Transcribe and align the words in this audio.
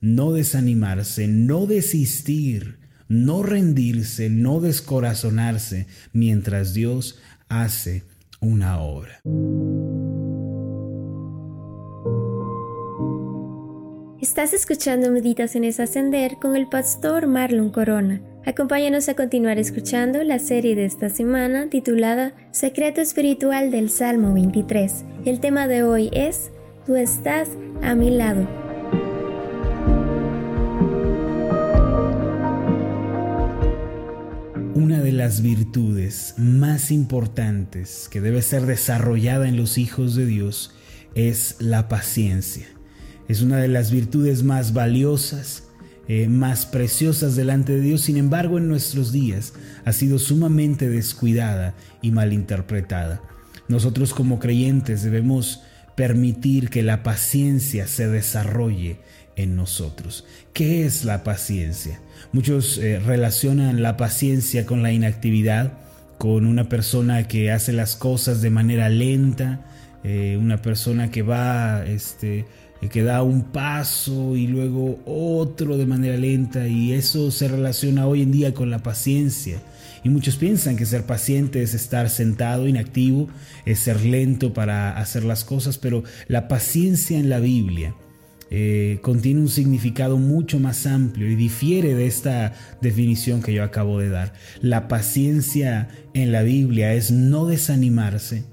no 0.00 0.32
desanimarse, 0.32 1.26
no 1.28 1.66
desistir, 1.66 2.78
no 3.08 3.42
rendirse, 3.42 4.30
no 4.30 4.60
descorazonarse 4.60 5.86
mientras 6.12 6.74
Dios 6.74 7.18
hace 7.48 8.04
una 8.40 8.80
obra. 8.80 9.20
Estás 14.20 14.52
escuchando 14.52 15.10
Meditaciones 15.10 15.80
Ascender 15.80 16.36
con 16.40 16.54
el 16.54 16.68
pastor 16.68 17.26
Marlon 17.26 17.70
Corona. 17.70 18.20
Acompáñanos 18.44 19.08
a 19.08 19.14
continuar 19.14 19.58
escuchando 19.58 20.22
la 20.22 20.38
serie 20.38 20.74
de 20.74 20.84
esta 20.84 21.08
semana 21.08 21.68
titulada 21.70 22.34
Secreto 22.50 23.00
Espiritual 23.00 23.70
del 23.70 23.90
Salmo 23.90 24.34
23. 24.34 25.04
El 25.24 25.40
tema 25.40 25.66
de 25.66 25.82
hoy 25.82 26.10
es 26.12 26.50
Tú 26.86 26.96
estás 26.96 27.50
a 27.82 27.94
mi 27.94 28.10
lado. 28.10 28.67
Una 34.88 35.02
de 35.02 35.12
las 35.12 35.42
virtudes 35.42 36.32
más 36.38 36.90
importantes 36.90 38.08
que 38.10 38.22
debe 38.22 38.40
ser 38.40 38.64
desarrollada 38.64 39.46
en 39.46 39.58
los 39.58 39.76
hijos 39.76 40.14
de 40.14 40.24
Dios 40.24 40.72
es 41.14 41.56
la 41.58 41.90
paciencia. 41.90 42.66
Es 43.28 43.42
una 43.42 43.58
de 43.58 43.68
las 43.68 43.90
virtudes 43.90 44.44
más 44.44 44.72
valiosas, 44.72 45.64
eh, 46.08 46.26
más 46.28 46.64
preciosas 46.64 47.36
delante 47.36 47.74
de 47.74 47.82
Dios. 47.82 48.00
Sin 48.00 48.16
embargo, 48.16 48.56
en 48.56 48.66
nuestros 48.66 49.12
días 49.12 49.52
ha 49.84 49.92
sido 49.92 50.18
sumamente 50.18 50.88
descuidada 50.88 51.74
y 52.00 52.10
malinterpretada. 52.10 53.20
Nosotros 53.68 54.14
como 54.14 54.38
creyentes 54.38 55.02
debemos 55.02 55.64
permitir 55.96 56.70
que 56.70 56.82
la 56.82 57.02
paciencia 57.02 57.86
se 57.86 58.08
desarrolle 58.08 59.00
en 59.38 59.56
nosotros. 59.56 60.24
¿Qué 60.52 60.84
es 60.84 61.04
la 61.04 61.24
paciencia? 61.24 62.00
Muchos 62.32 62.76
eh, 62.78 62.98
relacionan 62.98 63.80
la 63.80 63.96
paciencia 63.96 64.66
con 64.66 64.82
la 64.82 64.92
inactividad, 64.92 65.72
con 66.18 66.44
una 66.44 66.68
persona 66.68 67.28
que 67.28 67.52
hace 67.52 67.72
las 67.72 67.96
cosas 67.96 68.42
de 68.42 68.50
manera 68.50 68.88
lenta, 68.88 69.64
eh, 70.04 70.36
una 70.38 70.60
persona 70.60 71.10
que 71.10 71.22
va 71.22 71.86
este, 71.86 72.46
que 72.90 73.02
da 73.02 73.22
un 73.22 73.44
paso 73.44 74.36
y 74.36 74.48
luego 74.48 74.98
otro 75.06 75.78
de 75.78 75.86
manera 75.86 76.16
lenta 76.16 76.66
y 76.66 76.92
eso 76.92 77.30
se 77.30 77.48
relaciona 77.48 78.06
hoy 78.06 78.22
en 78.22 78.32
día 78.32 78.54
con 78.54 78.70
la 78.70 78.80
paciencia. 78.80 79.60
Y 80.04 80.10
muchos 80.10 80.36
piensan 80.36 80.76
que 80.76 80.86
ser 80.86 81.04
paciente 81.04 81.62
es 81.62 81.74
estar 81.74 82.08
sentado, 82.10 82.66
inactivo, 82.66 83.28
es 83.64 83.80
ser 83.80 84.04
lento 84.04 84.52
para 84.52 84.96
hacer 84.96 85.24
las 85.24 85.44
cosas, 85.44 85.78
pero 85.78 86.02
la 86.26 86.48
paciencia 86.48 87.18
en 87.18 87.28
la 87.28 87.40
Biblia 87.40 87.94
eh, 88.50 88.98
contiene 89.02 89.40
un 89.40 89.48
significado 89.48 90.16
mucho 90.16 90.58
más 90.58 90.86
amplio 90.86 91.30
y 91.30 91.36
difiere 91.36 91.94
de 91.94 92.06
esta 92.06 92.54
definición 92.80 93.42
que 93.42 93.52
yo 93.52 93.62
acabo 93.62 93.98
de 93.98 94.08
dar. 94.08 94.32
La 94.60 94.88
paciencia 94.88 95.88
en 96.14 96.32
la 96.32 96.42
Biblia 96.42 96.94
es 96.94 97.10
no 97.10 97.46
desanimarse, 97.46 98.44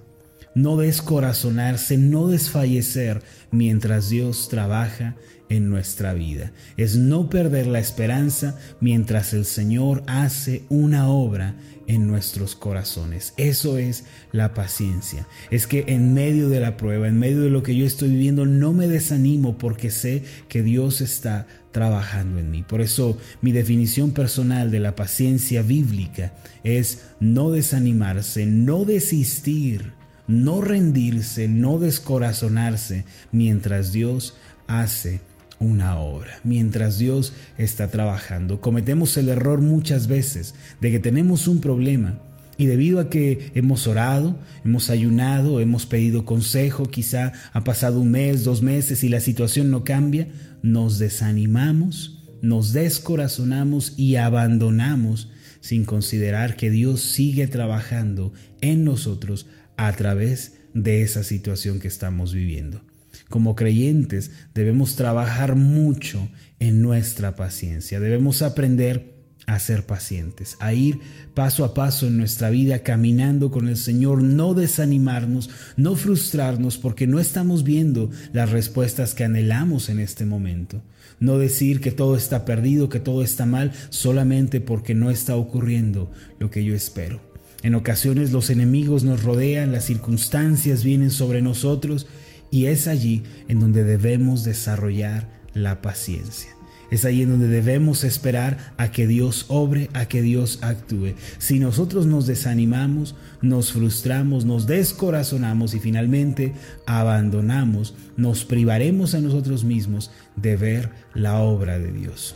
no 0.55 0.77
descorazonarse, 0.77 1.97
no 1.97 2.27
desfallecer 2.27 3.21
mientras 3.51 4.09
Dios 4.09 4.49
trabaja 4.49 5.15
en 5.49 5.69
nuestra 5.69 6.13
vida. 6.13 6.51
Es 6.77 6.95
no 6.95 7.29
perder 7.29 7.67
la 7.67 7.79
esperanza 7.79 8.57
mientras 8.79 9.33
el 9.33 9.45
Señor 9.45 10.03
hace 10.07 10.63
una 10.69 11.09
obra 11.09 11.55
en 11.87 12.07
nuestros 12.07 12.55
corazones. 12.55 13.33
Eso 13.37 13.77
es 13.77 14.05
la 14.31 14.53
paciencia. 14.53 15.27
Es 15.51 15.67
que 15.67 15.85
en 15.87 16.13
medio 16.13 16.49
de 16.49 16.59
la 16.59 16.77
prueba, 16.77 17.07
en 17.07 17.19
medio 17.19 17.41
de 17.41 17.49
lo 17.49 17.61
que 17.61 17.75
yo 17.75 17.85
estoy 17.85 18.09
viviendo, 18.09 18.45
no 18.45 18.73
me 18.73 18.87
desanimo 18.87 19.57
porque 19.57 19.91
sé 19.91 20.23
que 20.47 20.63
Dios 20.63 21.01
está 21.01 21.45
trabajando 21.71 22.39
en 22.39 22.49
mí. 22.49 22.63
Por 22.63 22.81
eso 22.81 23.17
mi 23.41 23.51
definición 23.51 24.11
personal 24.11 24.71
de 24.71 24.79
la 24.79 24.95
paciencia 24.95 25.61
bíblica 25.61 26.33
es 26.63 27.03
no 27.19 27.51
desanimarse, 27.51 28.45
no 28.45 28.85
desistir 28.85 29.94
no 30.27 30.61
rendirse, 30.61 31.47
no 31.47 31.79
descorazonarse 31.79 33.05
mientras 33.31 33.91
Dios 33.91 34.35
hace 34.67 35.21
una 35.59 35.99
obra, 35.99 36.39
mientras 36.43 36.97
Dios 36.97 37.33
está 37.57 37.89
trabajando. 37.89 38.61
Cometemos 38.61 39.15
el 39.17 39.29
error 39.29 39.61
muchas 39.61 40.07
veces 40.07 40.55
de 40.81 40.91
que 40.91 40.99
tenemos 40.99 41.47
un 41.47 41.61
problema 41.61 42.19
y 42.57 42.67
debido 42.67 42.99
a 42.99 43.09
que 43.09 43.51
hemos 43.53 43.85
orado, 43.87 44.39
hemos 44.63 44.89
ayunado, 44.89 45.59
hemos 45.59 45.85
pedido 45.85 46.25
consejo, 46.25 46.85
quizá 46.85 47.33
ha 47.51 47.63
pasado 47.63 47.99
un 47.99 48.11
mes, 48.11 48.43
dos 48.43 48.61
meses 48.61 49.03
y 49.03 49.09
la 49.09 49.19
situación 49.19 49.71
no 49.71 49.83
cambia, 49.83 50.27
nos 50.61 50.97
desanimamos, 50.97 52.23
nos 52.41 52.71
descorazonamos 52.71 53.93
y 53.97 54.15
abandonamos 54.15 55.29
sin 55.59 55.83
considerar 55.83 56.55
que 56.55 56.69
Dios 56.69 57.01
sigue 57.01 57.47
trabajando 57.47 58.31
en 58.61 58.85
nosotros 58.85 59.47
a 59.77 59.91
través 59.93 60.53
de 60.73 61.01
esa 61.01 61.23
situación 61.23 61.79
que 61.79 61.87
estamos 61.87 62.33
viviendo. 62.33 62.81
Como 63.29 63.55
creyentes 63.55 64.31
debemos 64.53 64.95
trabajar 64.95 65.55
mucho 65.55 66.27
en 66.59 66.81
nuestra 66.81 67.35
paciencia, 67.35 67.99
debemos 67.99 68.41
aprender 68.41 69.15
a 69.47 69.59
ser 69.59 69.85
pacientes, 69.85 70.57
a 70.59 70.73
ir 70.73 70.99
paso 71.33 71.65
a 71.65 71.73
paso 71.73 72.07
en 72.07 72.17
nuestra 72.17 72.49
vida 72.49 72.79
caminando 72.79 73.51
con 73.51 73.67
el 73.67 73.77
Señor, 73.77 74.23
no 74.23 74.53
desanimarnos, 74.53 75.49
no 75.77 75.95
frustrarnos 75.95 76.77
porque 76.77 77.07
no 77.07 77.19
estamos 77.19 77.63
viendo 77.63 78.09
las 78.33 78.51
respuestas 78.51 79.13
que 79.13 79.23
anhelamos 79.23 79.89
en 79.89 79.99
este 79.99 80.25
momento. 80.25 80.81
No 81.19 81.37
decir 81.37 81.79
que 81.79 81.91
todo 81.91 82.17
está 82.17 82.43
perdido, 82.43 82.89
que 82.89 82.99
todo 82.99 83.23
está 83.23 83.45
mal, 83.45 83.71
solamente 83.89 84.61
porque 84.61 84.95
no 84.95 85.11
está 85.11 85.35
ocurriendo 85.35 86.11
lo 86.39 86.49
que 86.49 86.63
yo 86.63 86.75
espero. 86.75 87.34
En 87.65 87.73
ocasiones 87.73 88.31
los 88.31 88.51
enemigos 88.51 89.03
nos 89.03 89.23
rodean, 89.23 89.71
las 89.71 89.85
circunstancias 89.85 90.83
vienen 90.83 91.09
sobre 91.09 91.41
nosotros 91.41 92.05
y 92.51 92.67
es 92.67 92.85
allí 92.85 93.23
en 93.47 93.59
donde 93.59 93.83
debemos 93.83 94.43
desarrollar 94.43 95.27
la 95.55 95.81
paciencia. 95.81 96.51
Es 96.91 97.05
ahí 97.05 97.23
en 97.23 97.31
donde 97.31 97.47
debemos 97.47 98.03
esperar 98.03 98.75
a 98.77 98.91
que 98.91 99.07
Dios 99.07 99.45
obre, 99.47 99.89
a 99.93 100.05
que 100.05 100.21
Dios 100.21 100.59
actúe. 100.61 101.15
Si 101.39 101.57
nosotros 101.57 102.05
nos 102.05 102.27
desanimamos, 102.27 103.15
nos 103.41 103.71
frustramos, 103.71 104.45
nos 104.45 104.67
descorazonamos 104.67 105.73
y 105.73 105.79
finalmente 105.79 106.53
abandonamos, 106.85 107.95
nos 108.15 108.45
privaremos 108.45 109.15
a 109.15 109.21
nosotros 109.21 109.63
mismos 109.63 110.11
de 110.35 110.55
ver 110.55 110.91
la 111.15 111.39
obra 111.39 111.79
de 111.79 111.91
Dios. 111.91 112.35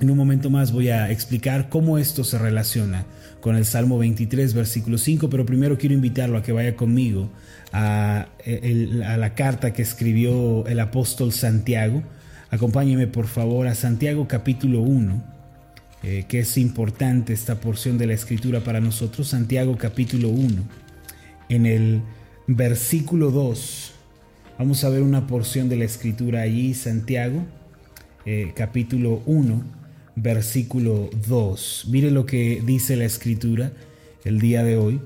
En 0.00 0.10
un 0.10 0.16
momento 0.16 0.48
más 0.48 0.70
voy 0.70 0.90
a 0.90 1.10
explicar 1.10 1.68
cómo 1.68 1.98
esto 1.98 2.22
se 2.22 2.38
relaciona 2.38 3.04
con 3.40 3.56
el 3.56 3.64
Salmo 3.64 3.98
23, 3.98 4.54
versículo 4.54 4.96
5, 4.96 5.28
pero 5.28 5.44
primero 5.44 5.76
quiero 5.76 5.94
invitarlo 5.94 6.38
a 6.38 6.42
que 6.42 6.52
vaya 6.52 6.76
conmigo 6.76 7.30
a, 7.72 8.28
la 8.44 9.34
carta 9.34 9.72
que 9.72 9.82
escribió 9.82 10.64
el 10.68 10.78
apóstol 10.78 11.32
Santiago. 11.32 12.04
Acompáñeme 12.50 13.08
por 13.08 13.26
favor 13.26 13.66
a 13.66 13.74
Santiago 13.74 14.28
capítulo 14.28 14.82
1, 14.82 15.24
eh, 16.04 16.24
que 16.28 16.40
es 16.40 16.56
importante 16.58 17.32
esta 17.32 17.56
porción 17.56 17.98
de 17.98 18.06
la 18.06 18.14
escritura 18.14 18.60
para 18.60 18.80
nosotros. 18.80 19.26
Santiago 19.26 19.76
capítulo 19.78 20.28
1, 20.28 20.62
en 21.48 21.66
el 21.66 22.02
versículo 22.46 23.32
2. 23.32 23.92
Vamos 24.60 24.84
a 24.84 24.90
ver 24.90 25.02
una 25.02 25.26
porción 25.26 25.68
de 25.68 25.76
la 25.76 25.84
escritura 25.84 26.42
allí, 26.42 26.74
Santiago, 26.74 27.44
eh, 28.24 28.52
capítulo 28.54 29.22
1 29.26 29.77
versículo 30.22 31.10
2. 31.26 31.86
Mire 31.90 32.10
lo 32.10 32.26
que 32.26 32.62
dice 32.64 32.96
la 32.96 33.04
escritura 33.04 33.72
el 34.24 34.40
día 34.40 34.62
de 34.64 34.76
hoy. 34.76 35.00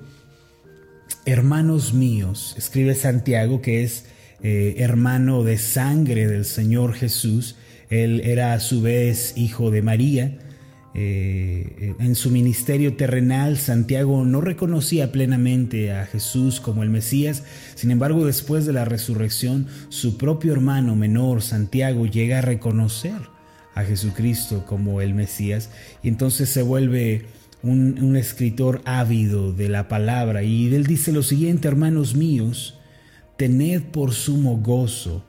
Hermanos 1.24 1.94
míos, 1.94 2.54
escribe 2.58 2.94
Santiago 2.94 3.62
que 3.62 3.82
es 3.82 4.06
eh, 4.42 4.76
hermano 4.78 5.44
de 5.44 5.58
sangre 5.58 6.26
del 6.26 6.44
Señor 6.44 6.94
Jesús. 6.94 7.56
Él 7.90 8.22
era 8.24 8.54
a 8.54 8.60
su 8.60 8.82
vez 8.82 9.34
hijo 9.36 9.70
de 9.70 9.82
María. 9.82 10.38
Eh, 10.94 11.94
en 12.00 12.14
su 12.14 12.30
ministerio 12.30 12.96
terrenal, 12.96 13.56
Santiago 13.56 14.24
no 14.24 14.40
reconocía 14.40 15.10
plenamente 15.10 15.92
a 15.92 16.04
Jesús 16.04 16.60
como 16.60 16.82
el 16.82 16.90
Mesías, 16.90 17.44
sin 17.76 17.90
embargo, 17.90 18.26
después 18.26 18.66
de 18.66 18.74
la 18.74 18.84
resurrección, 18.84 19.68
su 19.88 20.18
propio 20.18 20.52
hermano 20.52 20.94
menor, 20.94 21.40
Santiago, 21.40 22.04
llega 22.04 22.38
a 22.38 22.42
reconocer 22.42 23.31
a 23.74 23.84
Jesucristo 23.84 24.64
como 24.66 25.00
el 25.00 25.14
Mesías 25.14 25.70
y 26.02 26.08
entonces 26.08 26.48
se 26.48 26.62
vuelve 26.62 27.26
un, 27.62 28.16
escritor 28.16 28.82
ávido 28.84 29.52
de 29.52 29.68
la 29.68 29.88
palabra 29.88 30.42
y 30.42 30.74
él 30.74 30.86
dice 30.86 31.12
lo 31.12 31.22
siguiente, 31.22 31.68
hermanos 31.68 32.14
míos, 32.14 32.78
tened 33.36 33.82
por 33.82 34.12
sumo 34.12 34.58
gozo 34.58 35.24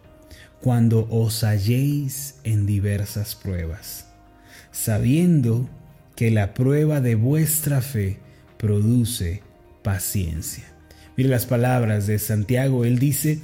cuando 0.62 1.08
os 1.10 1.44
halléis 1.44 2.36
en 2.44 2.66
diversas 2.66 3.36
pruebas, 3.36 4.08
sabiendo 4.72 5.70
que 6.16 6.32
la 6.32 6.54
prueba 6.54 7.02
de 7.02 7.16
vuestra 7.16 7.82
fe 7.82 8.20
produce 8.58 9.42
paciencia. 9.84 10.64
Mire 11.18 11.30
las 11.30 11.46
palabras 11.46 12.08
de 12.08 12.18
Santiago, 12.18 12.86
él 12.86 12.98
dice, 12.98 13.40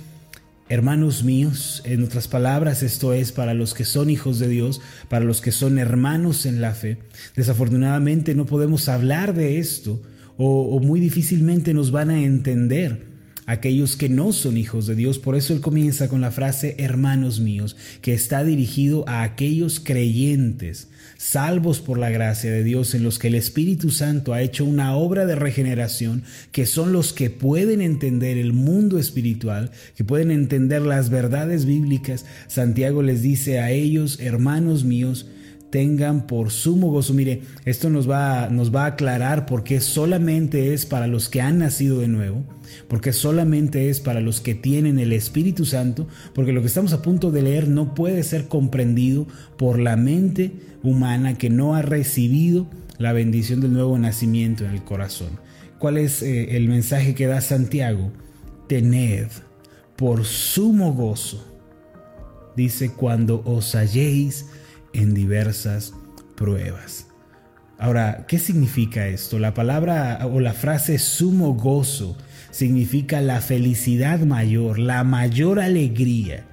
Hermanos 0.72 1.24
míos, 1.24 1.82
en 1.84 2.04
otras 2.04 2.28
palabras, 2.28 2.84
esto 2.84 3.12
es 3.14 3.32
para 3.32 3.56
los 3.56 3.74
que 3.74 3.86
son 3.86 4.12
hijos 4.12 4.38
de 4.38 4.48
Dios, 4.48 4.82
para 5.08 5.26
los 5.26 5.42
que 5.42 5.52
son 5.52 5.80
hermanos 5.80 6.46
en 6.46 6.62
la 6.62 6.76
fe. 6.76 7.00
Desafortunadamente 7.36 8.36
no 8.36 8.46
podemos 8.46 8.88
hablar 8.88 9.34
de 9.34 9.58
esto 9.58 10.00
o, 10.38 10.80
muy 10.80 11.00
difícilmente 11.00 11.74
nos 11.74 11.90
van 11.90 12.12
a 12.12 12.22
entender 12.22 13.08
aquellos 13.48 13.96
que 13.96 14.10
no 14.10 14.32
son 14.32 14.58
hijos 14.58 14.86
de 14.86 14.94
Dios. 14.94 15.18
Por 15.18 15.36
eso 15.36 15.54
él 15.54 15.62
comienza 15.62 16.08
con 16.08 16.22
la 16.22 16.30
frase 16.30 16.76
hermanos 16.78 17.40
míos, 17.40 17.76
que 18.04 18.14
está 18.14 18.44
dirigido 18.44 19.10
a 19.10 19.24
aquellos 19.24 19.80
creyentes, 19.80 20.89
salvos 21.20 21.82
por 21.82 22.00
la 22.00 22.10
gracia 22.10 22.50
de 22.50 22.64
Dios, 22.64 22.96
en 22.96 23.04
los 23.04 23.20
que 23.20 23.28
el 23.28 23.36
Espíritu 23.36 23.92
Santo 23.92 24.34
ha 24.34 24.42
hecho 24.42 24.64
una 24.64 24.96
obra 24.96 25.26
de 25.26 25.36
regeneración, 25.36 26.24
que 26.54 26.66
son 26.66 26.94
los 26.94 27.12
que 27.12 27.30
pueden 27.30 27.82
entender 27.82 28.38
el 28.38 28.54
mundo 28.54 28.98
espiritual, 28.98 29.72
que 29.98 30.06
pueden 30.06 30.32
entender 30.32 30.82
las 30.82 31.10
verdades 31.10 31.66
bíblicas. 31.66 32.26
Santiago 32.48 33.04
les 33.04 33.22
dice 33.22 33.60
a 33.60 33.70
ellos, 33.70 34.18
hermanos 34.22 34.86
míos, 34.86 35.28
tengan 35.70 36.28
por 36.28 36.52
sumo 36.52 36.90
gozo. 36.92 37.14
Mire, 37.14 37.42
esto 37.66 37.90
nos 37.90 38.10
va, 38.10 38.50
nos 38.50 38.74
va 38.74 38.84
a 38.84 38.88
aclarar 38.88 39.46
por 39.46 39.64
qué 39.64 39.80
solamente 39.80 40.74
es 40.74 40.86
para 40.86 41.08
los 41.08 41.30
que 41.30 41.42
han 41.42 41.60
nacido 41.60 42.00
de 42.00 42.08
nuevo, 42.08 42.44
porque 42.88 43.14
solamente 43.14 43.90
es 43.90 44.00
para 44.00 44.22
los 44.22 44.42
que 44.42 44.56
tienen 44.56 45.00
el 45.00 45.14
Espíritu 45.14 45.66
Santo, 45.66 46.08
porque 46.34 46.54
lo 46.54 46.62
que 46.62 46.68
estamos 46.68 46.94
a 46.94 47.02
punto 47.02 47.32
de 47.32 47.44
leer 47.44 47.68
no 47.68 47.94
puede 47.94 48.24
ser 48.24 48.48
comprendido 48.48 49.28
por 49.58 49.80
la 49.80 49.96
mente 49.96 50.54
humana 50.84 51.38
que 51.38 51.50
no 51.50 51.76
ha 51.76 51.82
recibido 51.82 52.68
la 52.98 53.14
bendición 53.14 53.62
del 53.62 53.74
nuevo 53.74 53.98
nacimiento 53.98 54.66
en 54.66 54.72
el 54.72 54.84
corazón. 54.84 55.40
¿Cuál 55.78 55.98
es 55.98 56.22
eh, 56.22 56.58
el 56.58 56.68
mensaje 56.68 57.16
que 57.16 57.28
da 57.28 57.42
Santiago? 57.42 58.12
Tened 58.68 59.30
por 59.96 60.24
sumo 60.24 60.94
gozo, 60.94 61.46
dice, 62.56 62.92
cuando 62.92 63.42
os 63.44 63.76
halléis 63.76 64.46
en 64.94 65.14
diversas 65.14 65.94
pruebas. 66.36 67.08
Ahora, 67.78 68.26
¿qué 68.28 68.40
significa 68.40 69.08
esto? 69.08 69.40
La 69.40 69.54
palabra 69.54 70.20
o 70.32 70.40
la 70.40 70.54
frase 70.54 71.00
sumo 71.00 71.54
gozo 71.54 72.18
significa 72.52 73.22
la 73.22 73.42
felicidad 73.42 74.20
mayor, 74.20 74.80
la 74.80 75.04
mayor 75.04 75.60
alegría, 75.60 76.46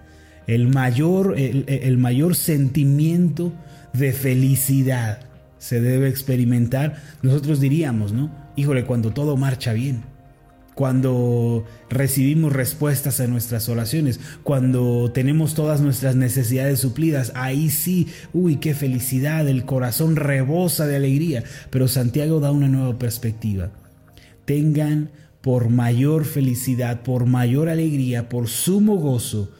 el 0.46 0.68
mayor, 0.68 1.34
el, 1.36 1.98
mayor 1.98 2.36
sentimiento 2.36 3.52
de 3.92 4.12
felicidad 4.12 5.20
se 5.58 5.80
debe 5.80 6.08
experimentar. 6.08 7.02
Nosotros 7.22 7.58
diríamos, 7.58 8.12
¿no? 8.12 8.30
Híjole, 8.54 8.84
cuando 8.84 9.12
todo 9.12 9.36
marcha 9.36 9.72
bien 9.72 10.15
cuando 10.76 11.64
recibimos 11.88 12.52
respuestas 12.52 13.20
a 13.20 13.26
nuestras 13.26 13.70
oraciones, 13.70 14.20
cuando 14.42 15.10
tenemos 15.10 15.54
todas 15.54 15.80
nuestras 15.80 16.16
necesidades 16.16 16.80
suplidas, 16.80 17.32
ahí 17.34 17.70
sí, 17.70 18.08
uy, 18.34 18.56
qué 18.56 18.74
felicidad, 18.74 19.48
el 19.48 19.64
corazón 19.64 20.16
rebosa 20.16 20.86
de 20.86 20.96
alegría. 20.96 21.44
Pero 21.70 21.88
Santiago 21.88 22.40
da 22.40 22.52
una 22.52 22.68
nueva 22.68 22.98
perspectiva. 22.98 23.70
Tengan 24.44 25.12
por 25.40 25.70
mayor 25.70 26.26
felicidad, 26.26 27.02
por 27.02 27.24
mayor 27.24 27.70
alegría, 27.70 28.28
por 28.28 28.46
sumo 28.46 28.96
gozo, 28.96 29.50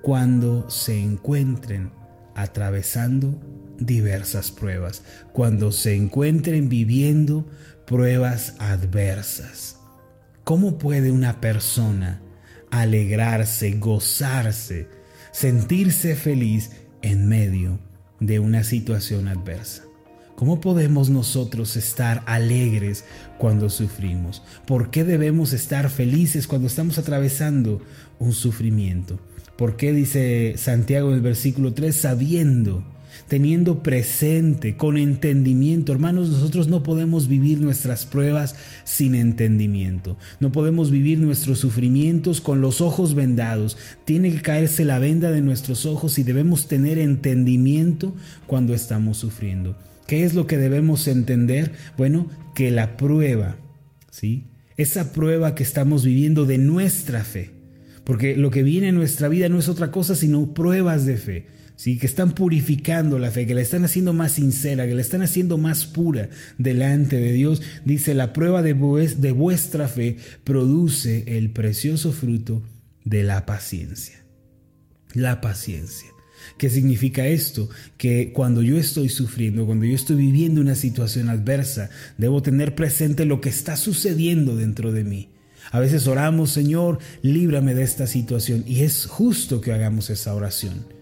cuando 0.00 0.70
se 0.70 0.98
encuentren 0.98 1.90
atravesando 2.34 3.38
diversas 3.78 4.50
pruebas, 4.50 5.02
cuando 5.34 5.70
se 5.70 5.94
encuentren 5.96 6.70
viviendo 6.70 7.46
pruebas 7.84 8.54
adversas. 8.58 9.81
¿Cómo 10.44 10.76
puede 10.76 11.12
una 11.12 11.40
persona 11.40 12.20
alegrarse, 12.70 13.72
gozarse, 13.78 14.88
sentirse 15.30 16.16
feliz 16.16 16.72
en 17.00 17.28
medio 17.28 17.78
de 18.18 18.40
una 18.40 18.64
situación 18.64 19.28
adversa? 19.28 19.84
¿Cómo 20.34 20.60
podemos 20.60 21.10
nosotros 21.10 21.76
estar 21.76 22.24
alegres 22.26 23.04
cuando 23.38 23.70
sufrimos? 23.70 24.42
¿Por 24.66 24.90
qué 24.90 25.04
debemos 25.04 25.52
estar 25.52 25.88
felices 25.90 26.48
cuando 26.48 26.66
estamos 26.66 26.98
atravesando 26.98 27.80
un 28.18 28.32
sufrimiento? 28.32 29.20
¿Por 29.56 29.76
qué 29.76 29.92
dice 29.92 30.54
Santiago 30.56 31.10
en 31.10 31.14
el 31.14 31.20
versículo 31.20 31.72
3, 31.72 31.94
sabiendo 31.94 32.84
teniendo 33.32 33.82
presente, 33.82 34.76
con 34.76 34.98
entendimiento. 34.98 35.90
Hermanos, 35.90 36.28
nosotros 36.28 36.68
no 36.68 36.82
podemos 36.82 37.28
vivir 37.28 37.62
nuestras 37.62 38.04
pruebas 38.04 38.56
sin 38.84 39.14
entendimiento. 39.14 40.18
No 40.38 40.52
podemos 40.52 40.90
vivir 40.90 41.18
nuestros 41.18 41.58
sufrimientos 41.58 42.42
con 42.42 42.60
los 42.60 42.82
ojos 42.82 43.14
vendados. 43.14 43.78
Tiene 44.04 44.30
que 44.32 44.42
caerse 44.42 44.84
la 44.84 44.98
venda 44.98 45.30
de 45.30 45.40
nuestros 45.40 45.86
ojos 45.86 46.18
y 46.18 46.24
debemos 46.24 46.68
tener 46.68 46.98
entendimiento 46.98 48.14
cuando 48.46 48.74
estamos 48.74 49.16
sufriendo. 49.16 49.78
¿Qué 50.06 50.24
es 50.24 50.34
lo 50.34 50.46
que 50.46 50.58
debemos 50.58 51.08
entender? 51.08 51.72
Bueno, 51.96 52.28
que 52.54 52.70
la 52.70 52.98
prueba, 52.98 53.56
¿sí? 54.10 54.44
Esa 54.76 55.14
prueba 55.14 55.54
que 55.54 55.62
estamos 55.62 56.04
viviendo 56.04 56.44
de 56.44 56.58
nuestra 56.58 57.24
fe, 57.24 57.52
porque 58.04 58.36
lo 58.36 58.50
que 58.50 58.62
viene 58.62 58.88
en 58.88 58.94
nuestra 58.94 59.28
vida 59.28 59.48
no 59.48 59.58
es 59.58 59.70
otra 59.70 59.90
cosa 59.90 60.16
sino 60.16 60.52
pruebas 60.52 61.06
de 61.06 61.16
fe 61.16 61.61
que 61.76 62.06
están 62.06 62.32
purificando 62.34 63.18
la 63.18 63.30
fe, 63.30 63.46
que 63.46 63.54
la 63.54 63.60
están 63.60 63.84
haciendo 63.84 64.12
más 64.12 64.32
sincera, 64.32 64.86
que 64.86 64.94
la 64.94 65.00
están 65.00 65.22
haciendo 65.22 65.58
más 65.58 65.86
pura 65.86 66.28
delante 66.58 67.16
de 67.16 67.32
Dios. 67.32 67.62
Dice, 67.84 68.14
la 68.14 68.32
prueba 68.32 68.62
de, 68.62 68.74
de 68.74 69.32
vuestra 69.32 69.88
fe 69.88 70.16
produce 70.44 71.24
el 71.38 71.50
precioso 71.50 72.12
fruto 72.12 72.62
de 73.04 73.22
la 73.24 73.46
paciencia. 73.46 74.24
La 75.12 75.40
paciencia. 75.40 76.08
¿Qué 76.58 76.70
significa 76.70 77.26
esto? 77.26 77.68
Que 77.96 78.32
cuando 78.32 78.62
yo 78.62 78.78
estoy 78.78 79.08
sufriendo, 79.08 79.66
cuando 79.66 79.84
yo 79.84 79.94
estoy 79.94 80.16
viviendo 80.16 80.60
una 80.60 80.74
situación 80.74 81.28
adversa, 81.28 81.90
debo 82.18 82.42
tener 82.42 82.74
presente 82.74 83.24
lo 83.24 83.40
que 83.40 83.48
está 83.48 83.76
sucediendo 83.76 84.56
dentro 84.56 84.92
de 84.92 85.04
mí. 85.04 85.28
A 85.70 85.80
veces 85.80 86.06
oramos, 86.06 86.50
Señor, 86.50 86.98
líbrame 87.22 87.74
de 87.74 87.82
esta 87.82 88.06
situación. 88.06 88.64
Y 88.66 88.82
es 88.82 89.06
justo 89.06 89.60
que 89.60 89.72
hagamos 89.72 90.10
esa 90.10 90.34
oración. 90.34 91.01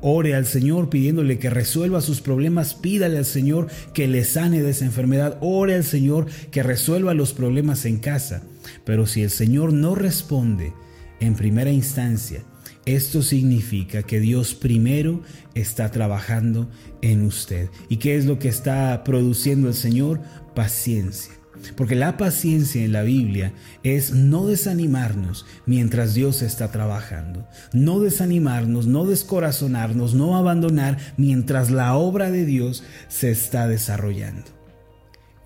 Ore 0.00 0.34
al 0.34 0.46
Señor 0.46 0.88
pidiéndole 0.88 1.38
que 1.38 1.50
resuelva 1.50 2.00
sus 2.00 2.20
problemas, 2.20 2.74
pídale 2.74 3.18
al 3.18 3.24
Señor 3.24 3.68
que 3.92 4.08
le 4.08 4.24
sane 4.24 4.62
de 4.62 4.70
esa 4.70 4.84
enfermedad, 4.84 5.36
ore 5.40 5.74
al 5.74 5.84
Señor 5.84 6.26
que 6.50 6.62
resuelva 6.62 7.14
los 7.14 7.32
problemas 7.32 7.84
en 7.84 7.98
casa. 7.98 8.42
Pero 8.84 9.06
si 9.06 9.22
el 9.22 9.30
Señor 9.30 9.72
no 9.72 9.94
responde 9.94 10.72
en 11.20 11.34
primera 11.34 11.70
instancia, 11.70 12.42
esto 12.86 13.22
significa 13.22 14.02
que 14.02 14.20
Dios 14.20 14.54
primero 14.54 15.22
está 15.54 15.90
trabajando 15.90 16.68
en 17.00 17.22
usted. 17.22 17.70
¿Y 17.88 17.96
qué 17.96 18.16
es 18.16 18.26
lo 18.26 18.38
que 18.38 18.48
está 18.48 19.04
produciendo 19.04 19.68
el 19.68 19.74
Señor? 19.74 20.20
Paciencia. 20.54 21.32
Porque 21.76 21.94
la 21.94 22.16
paciencia 22.16 22.84
en 22.84 22.92
la 22.92 23.02
Biblia 23.02 23.52
es 23.82 24.12
no 24.12 24.46
desanimarnos 24.46 25.46
mientras 25.66 26.14
Dios 26.14 26.42
está 26.42 26.70
trabajando. 26.70 27.46
No 27.72 28.00
desanimarnos, 28.00 28.86
no 28.86 29.06
descorazonarnos, 29.06 30.14
no 30.14 30.36
abandonar 30.36 30.98
mientras 31.16 31.70
la 31.70 31.94
obra 31.94 32.30
de 32.30 32.44
Dios 32.44 32.84
se 33.08 33.30
está 33.30 33.68
desarrollando. 33.68 34.54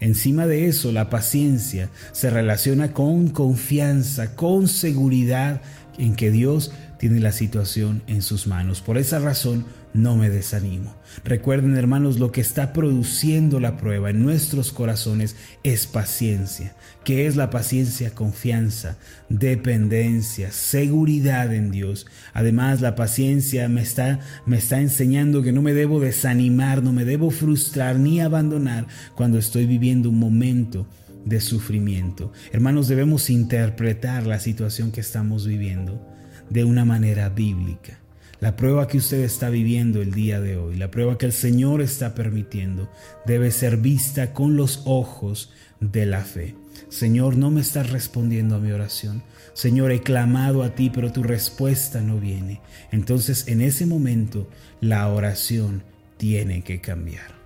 Encima 0.01 0.47
de 0.47 0.67
eso, 0.67 0.93
la 0.93 1.11
paciencia 1.11 1.91
se 2.13 2.31
relaciona 2.31 2.93
con 2.93 3.29
confianza, 3.29 4.37
con 4.37 4.69
seguridad 4.69 5.61
en 5.99 6.15
que 6.15 6.31
Dios 6.31 6.71
tiene 6.99 7.21
la 7.21 7.33
situación 7.33 8.03
en 8.07 8.23
sus 8.23 8.47
manos. 8.47 8.81
Por 8.81 8.99
esa 8.99 9.19
razón, 9.19 9.65
no 9.95 10.17
me 10.17 10.31
desanimo. 10.31 10.95
Recuerden 11.25 11.77
hermanos, 11.77 12.19
lo 12.19 12.33
que 12.33 12.41
está 12.41 12.73
produciendo 12.73 13.61
la 13.61 13.77
prueba 13.77 14.11
en 14.11 14.23
nuestros 14.23 14.73
corazones 14.73 15.37
es 15.63 15.87
paciencia. 15.87 16.75
¿Qué 17.05 17.27
es 17.27 17.37
la 17.37 17.51
paciencia? 17.51 18.15
Confianza, 18.15 18.99
dependencia, 19.29 20.53
seguridad 20.53 21.55
en 21.55 21.71
Dios. 21.71 22.07
Además, 22.35 22.81
la 22.81 22.95
paciencia 22.95 23.69
me 23.69 23.83
está, 23.83 24.21
me 24.47 24.59
está 24.59 24.81
enseñando 24.81 25.43
que 25.43 25.53
no 25.53 25.63
me 25.63 25.75
debo 25.75 26.01
desanimar, 26.01 26.83
no 26.83 26.93
me 26.93 27.05
debo 27.05 27.31
frustrar 27.31 27.99
ni 27.99 28.21
abandonar 28.21 28.87
cuando 29.15 29.39
estoy 29.39 29.67
viviendo 29.67 30.11
un 30.11 30.19
momento 30.19 30.87
de 31.25 31.41
sufrimiento. 31.41 32.33
Hermanos, 32.53 32.89
debemos 32.89 33.31
interpretar 33.31 34.27
la 34.27 34.39
situación 34.39 34.93
que 34.93 35.01
estamos 35.01 35.47
viviendo 35.47 36.07
de 36.51 36.65
una 36.65 36.85
manera 36.85 37.29
bíblica. 37.29 37.99
La 38.41 38.55
prueba 38.55 38.87
que 38.87 38.99
usted 38.99 39.21
está 39.25 39.51
viviendo 39.51 40.01
el 40.01 40.13
día 40.13 40.41
de 40.41 40.57
hoy, 40.57 40.77
la 40.77 40.93
prueba 40.93 41.19
que 41.19 41.27
el 41.27 41.33
Señor 41.33 41.83
está 41.83 42.15
permitiendo, 42.15 42.89
debe 43.27 43.51
ser 43.51 43.79
vista 43.79 44.33
con 44.33 44.57
los 44.57 44.83
ojos 44.85 45.53
de 45.81 46.07
la 46.07 46.21
fe. 46.21 46.55
Señor, 46.89 47.37
no 47.37 47.51
me 47.51 47.61
estás 47.61 47.91
respondiendo 47.91 48.55
a 48.55 48.61
mi 48.61 48.71
oración. 48.71 49.25
Señor, 49.55 49.91
he 49.91 50.03
clamado 50.03 50.63
a 50.63 50.77
ti, 50.77 50.89
pero 50.89 51.11
tu 51.11 51.25
respuesta 51.25 52.01
no 52.01 52.21
viene. 52.21 52.61
Entonces, 52.93 53.49
en 53.49 53.61
ese 53.61 53.87
momento, 53.87 54.49
la 54.81 55.09
oración 55.09 55.83
tiene 56.17 56.63
que 56.63 56.81
cambiar. 56.81 57.38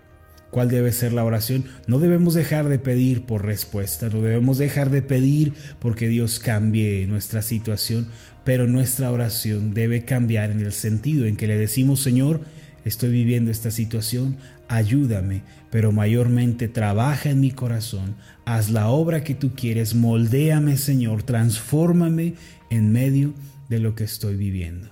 ¿Cuál 0.52 0.68
debe 0.68 0.92
ser 0.92 1.14
la 1.14 1.25
oración? 1.25 1.64
No 1.87 1.99
debemos 1.99 2.35
dejar 2.35 2.68
de 2.68 2.78
pedir 2.78 3.23
por 3.23 3.42
respuesta, 3.42 4.11
no 4.11 4.21
debemos 4.21 4.59
dejar 4.59 4.90
de 4.90 5.00
pedir 5.00 5.54
porque 5.78 6.09
Dios 6.09 6.38
cambie 6.40 7.06
nuestra 7.06 7.40
situación, 7.40 8.09
pero 8.44 8.66
nuestra 8.66 9.11
oración 9.11 9.73
debe 9.73 10.04
cambiar 10.04 10.50
en 10.50 10.61
el 10.61 10.75
sentido 10.75 11.25
en 11.25 11.37
que 11.37 11.47
le 11.47 11.56
decimos, 11.56 12.02
Señor, 12.02 12.42
estoy 12.85 13.09
viviendo 13.09 13.50
esta 13.50 13.71
situación, 13.71 14.37
ayúdame, 14.68 15.40
pero 15.71 15.90
mayormente 15.90 16.68
trabaja 16.68 17.30
en 17.30 17.40
mi 17.40 17.52
corazón, 17.52 18.16
haz 18.44 18.68
la 18.68 18.88
obra 18.88 19.25
que 19.25 19.35
tú 19.35 19.54
quieres, 19.54 19.94
moldéame, 19.94 20.76
Señor, 20.76 21.23
transfórmame 21.23 22.35
en 22.68 22.92
medio 22.92 23.32
de 23.71 23.78
lo 23.78 23.94
que 23.94 24.04
estoy 24.04 24.37
viviendo. 24.37 24.90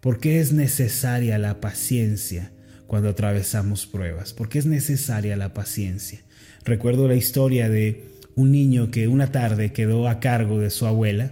¿Por 0.00 0.20
qué 0.20 0.40
es 0.40 0.54
necesaria 0.54 1.36
la 1.36 1.60
paciencia? 1.60 2.50
Cuando 2.90 3.08
atravesamos 3.08 3.86
pruebas, 3.86 4.32
porque 4.32 4.58
es 4.58 4.66
necesaria 4.66 5.36
la 5.36 5.54
paciencia. 5.54 6.22
Recuerdo 6.64 7.06
la 7.06 7.14
historia 7.14 7.68
de 7.68 8.02
un 8.34 8.50
niño 8.50 8.90
que 8.90 9.06
una 9.06 9.30
tarde 9.30 9.70
quedó 9.70 10.08
a 10.08 10.18
cargo 10.18 10.58
de 10.58 10.70
su 10.70 10.86
abuela. 10.86 11.30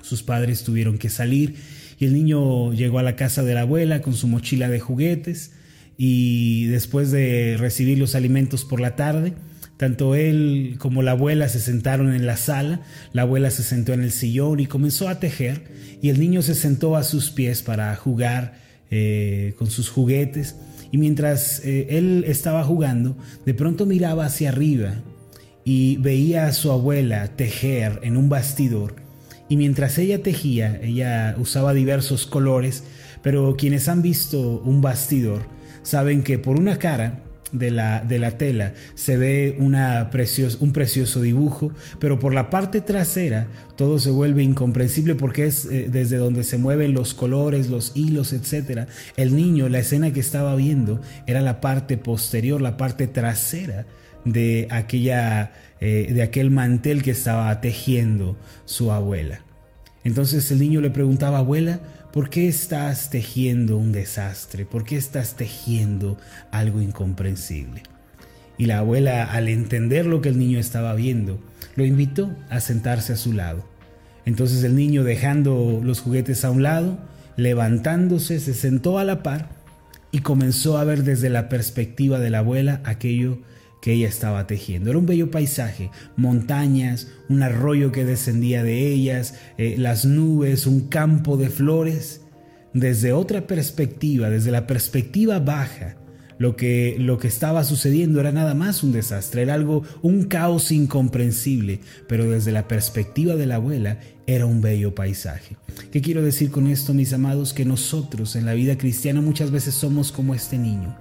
Sus 0.00 0.22
padres 0.22 0.62
tuvieron 0.62 0.96
que 0.96 1.10
salir 1.10 1.56
y 1.98 2.04
el 2.04 2.12
niño 2.12 2.72
llegó 2.72 3.00
a 3.00 3.02
la 3.02 3.16
casa 3.16 3.42
de 3.42 3.54
la 3.54 3.62
abuela 3.62 4.00
con 4.00 4.14
su 4.14 4.28
mochila 4.28 4.68
de 4.68 4.78
juguetes 4.78 5.54
y 5.98 6.66
después 6.66 7.10
de 7.10 7.56
recibir 7.58 7.98
los 7.98 8.14
alimentos 8.14 8.64
por 8.64 8.78
la 8.78 8.94
tarde, 8.94 9.32
tanto 9.76 10.14
él 10.14 10.76
como 10.78 11.02
la 11.02 11.10
abuela 11.10 11.48
se 11.48 11.58
sentaron 11.58 12.14
en 12.14 12.26
la 12.26 12.36
sala, 12.36 12.82
la 13.12 13.22
abuela 13.22 13.50
se 13.50 13.64
sentó 13.64 13.92
en 13.92 14.04
el 14.04 14.12
sillón 14.12 14.60
y 14.60 14.66
comenzó 14.66 15.08
a 15.08 15.18
tejer 15.18 15.64
y 16.00 16.10
el 16.10 16.20
niño 16.20 16.42
se 16.42 16.54
sentó 16.54 16.94
a 16.94 17.02
sus 17.02 17.32
pies 17.32 17.64
para 17.64 17.96
jugar 17.96 18.69
eh, 18.90 19.54
con 19.56 19.70
sus 19.70 19.88
juguetes. 19.88 20.56
Y 20.90 20.98
mientras 20.98 21.64
eh, 21.64 21.86
él 21.90 22.24
estaba 22.26 22.64
jugando, 22.64 23.16
de 23.46 23.54
pronto 23.54 23.86
miraba 23.86 24.24
hacia 24.26 24.48
arriba 24.48 24.94
y 25.64 25.96
veía 25.98 26.46
a 26.46 26.52
su 26.52 26.70
abuela 26.72 27.28
tejer 27.36 28.00
en 28.02 28.16
un 28.16 28.28
bastidor. 28.28 28.96
Y 29.48 29.56
mientras 29.56 29.98
ella 29.98 30.22
tejía, 30.22 30.80
ella 30.82 31.36
usaba 31.38 31.74
diversos 31.74 32.26
colores, 32.26 32.84
pero 33.22 33.56
quienes 33.56 33.88
han 33.88 34.02
visto 34.02 34.60
un 34.64 34.80
bastidor 34.80 35.42
saben 35.82 36.22
que 36.22 36.38
por 36.38 36.58
una 36.58 36.78
cara 36.78 37.22
de 37.52 37.70
la, 37.70 38.00
de 38.00 38.18
la 38.18 38.32
tela 38.32 38.74
se 38.94 39.16
ve 39.16 39.56
una 39.58 40.10
un 40.60 40.72
precioso 40.72 41.20
dibujo, 41.20 41.72
pero 41.98 42.18
por 42.18 42.34
la 42.34 42.50
parte 42.50 42.80
trasera 42.80 43.46
todo 43.76 43.98
se 43.98 44.10
vuelve 44.10 44.42
incomprensible 44.42 45.14
porque 45.14 45.46
es 45.46 45.64
eh, 45.66 45.88
desde 45.90 46.16
donde 46.16 46.44
se 46.44 46.58
mueven 46.58 46.94
los 46.94 47.14
colores, 47.14 47.70
los 47.70 47.92
hilos, 47.94 48.32
etc. 48.32 48.88
El 49.16 49.34
niño, 49.34 49.68
la 49.68 49.78
escena 49.78 50.12
que 50.12 50.20
estaba 50.20 50.54
viendo 50.54 51.00
era 51.26 51.40
la 51.40 51.60
parte 51.60 51.96
posterior, 51.96 52.60
la 52.60 52.76
parte 52.76 53.06
trasera 53.06 53.86
de, 54.24 54.68
aquella, 54.70 55.52
eh, 55.80 56.10
de 56.12 56.22
aquel 56.22 56.50
mantel 56.50 57.02
que 57.02 57.10
estaba 57.10 57.60
tejiendo 57.60 58.36
su 58.64 58.92
abuela. 58.92 59.40
Entonces 60.04 60.50
el 60.50 60.60
niño 60.60 60.80
le 60.80 60.90
preguntaba, 60.90 61.38
abuela, 61.38 61.80
¿Por 62.12 62.28
qué 62.28 62.48
estás 62.48 63.08
tejiendo 63.10 63.76
un 63.76 63.92
desastre? 63.92 64.66
¿Por 64.66 64.82
qué 64.82 64.96
estás 64.96 65.36
tejiendo 65.36 66.18
algo 66.50 66.80
incomprensible? 66.80 67.84
Y 68.58 68.66
la 68.66 68.78
abuela, 68.78 69.24
al 69.24 69.48
entender 69.48 70.06
lo 70.06 70.20
que 70.20 70.30
el 70.30 70.38
niño 70.38 70.58
estaba 70.58 70.92
viendo, 70.94 71.38
lo 71.76 71.84
invitó 71.84 72.34
a 72.48 72.58
sentarse 72.58 73.12
a 73.12 73.16
su 73.16 73.32
lado. 73.32 73.64
Entonces 74.26 74.64
el 74.64 74.74
niño, 74.74 75.04
dejando 75.04 75.80
los 75.84 76.00
juguetes 76.00 76.44
a 76.44 76.50
un 76.50 76.64
lado, 76.64 76.98
levantándose, 77.36 78.40
se 78.40 78.54
sentó 78.54 78.98
a 78.98 79.04
la 79.04 79.22
par 79.22 79.50
y 80.10 80.18
comenzó 80.18 80.78
a 80.78 80.84
ver 80.84 81.04
desde 81.04 81.30
la 81.30 81.48
perspectiva 81.48 82.18
de 82.18 82.30
la 82.30 82.38
abuela 82.38 82.80
aquello 82.84 83.38
que 83.80 83.92
ella 83.92 84.08
estaba 84.08 84.46
tejiendo. 84.46 84.90
Era 84.90 84.98
un 84.98 85.06
bello 85.06 85.30
paisaje, 85.30 85.90
montañas, 86.16 87.08
un 87.28 87.42
arroyo 87.42 87.92
que 87.92 88.04
descendía 88.04 88.62
de 88.62 88.88
ellas, 88.88 89.34
eh, 89.58 89.76
las 89.78 90.04
nubes, 90.04 90.66
un 90.66 90.88
campo 90.88 91.36
de 91.36 91.50
flores. 91.50 92.22
Desde 92.72 93.12
otra 93.12 93.46
perspectiva, 93.46 94.30
desde 94.30 94.50
la 94.50 94.66
perspectiva 94.66 95.38
baja, 95.40 95.96
lo 96.38 96.56
que, 96.56 96.96
lo 96.98 97.18
que 97.18 97.28
estaba 97.28 97.64
sucediendo 97.64 98.20
era 98.20 98.32
nada 98.32 98.54
más 98.54 98.82
un 98.82 98.92
desastre, 98.92 99.42
era 99.42 99.54
algo, 99.54 99.82
un 100.00 100.24
caos 100.24 100.72
incomprensible, 100.72 101.80
pero 102.08 102.30
desde 102.30 102.52
la 102.52 102.68
perspectiva 102.68 103.34
de 103.34 103.46
la 103.46 103.56
abuela 103.56 103.98
era 104.26 104.46
un 104.46 104.60
bello 104.60 104.94
paisaje. 104.94 105.56
¿Qué 105.90 106.00
quiero 106.00 106.22
decir 106.22 106.50
con 106.50 106.68
esto, 106.68 106.94
mis 106.94 107.12
amados? 107.12 107.52
Que 107.52 107.64
nosotros 107.64 108.36
en 108.36 108.46
la 108.46 108.54
vida 108.54 108.78
cristiana 108.78 109.20
muchas 109.20 109.50
veces 109.50 109.74
somos 109.74 110.12
como 110.12 110.34
este 110.34 110.56
niño 110.56 110.96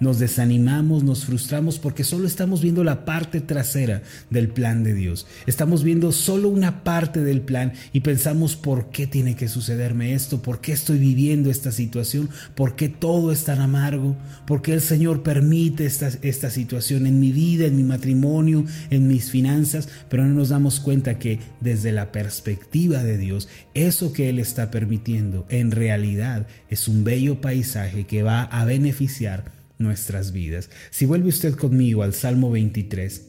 nos 0.00 0.18
desanimamos, 0.18 1.04
nos 1.04 1.24
frustramos 1.26 1.78
porque 1.78 2.04
solo 2.04 2.26
estamos 2.26 2.62
viendo 2.62 2.82
la 2.82 3.04
parte 3.04 3.40
trasera 3.40 4.02
del 4.30 4.48
plan 4.48 4.82
de 4.82 4.94
Dios. 4.94 5.26
Estamos 5.46 5.84
viendo 5.84 6.10
solo 6.12 6.48
una 6.48 6.82
parte 6.82 7.20
del 7.20 7.42
plan 7.42 7.74
y 7.92 8.00
pensamos 8.00 8.56
por 8.56 8.90
qué 8.90 9.06
tiene 9.06 9.36
que 9.36 9.48
sucederme 9.48 10.14
esto, 10.14 10.42
por 10.42 10.60
qué 10.60 10.72
estoy 10.72 10.98
viviendo 10.98 11.50
esta 11.50 11.70
situación, 11.70 12.30
por 12.54 12.76
qué 12.76 12.88
todo 12.88 13.30
es 13.30 13.44
tan 13.44 13.60
amargo, 13.60 14.16
por 14.46 14.62
qué 14.62 14.72
el 14.72 14.80
Señor 14.80 15.22
permite 15.22 15.84
esta, 15.84 16.08
esta 16.22 16.50
situación 16.50 17.06
en 17.06 17.20
mi 17.20 17.30
vida, 17.30 17.66
en 17.66 17.76
mi 17.76 17.84
matrimonio, 17.84 18.64
en 18.88 19.06
mis 19.06 19.30
finanzas, 19.30 19.88
pero 20.08 20.24
no 20.24 20.34
nos 20.34 20.48
damos 20.48 20.80
cuenta 20.80 21.18
que 21.18 21.40
desde 21.60 21.92
la 21.92 22.10
perspectiva 22.10 23.02
de 23.02 23.18
Dios, 23.18 23.48
eso 23.74 24.12
que 24.12 24.30
Él 24.30 24.38
está 24.38 24.70
permitiendo 24.70 25.46
en 25.50 25.70
realidad 25.70 26.46
es 26.68 26.88
un 26.88 27.04
bello 27.04 27.40
paisaje 27.40 28.06
que 28.06 28.22
va 28.22 28.42
a 28.42 28.64
beneficiar 28.64 29.59
nuestras 29.80 30.32
vidas. 30.32 30.70
Si 30.90 31.06
vuelve 31.06 31.28
usted 31.28 31.54
conmigo 31.54 32.02
al 32.02 32.14
Salmo 32.14 32.50
23, 32.50 33.26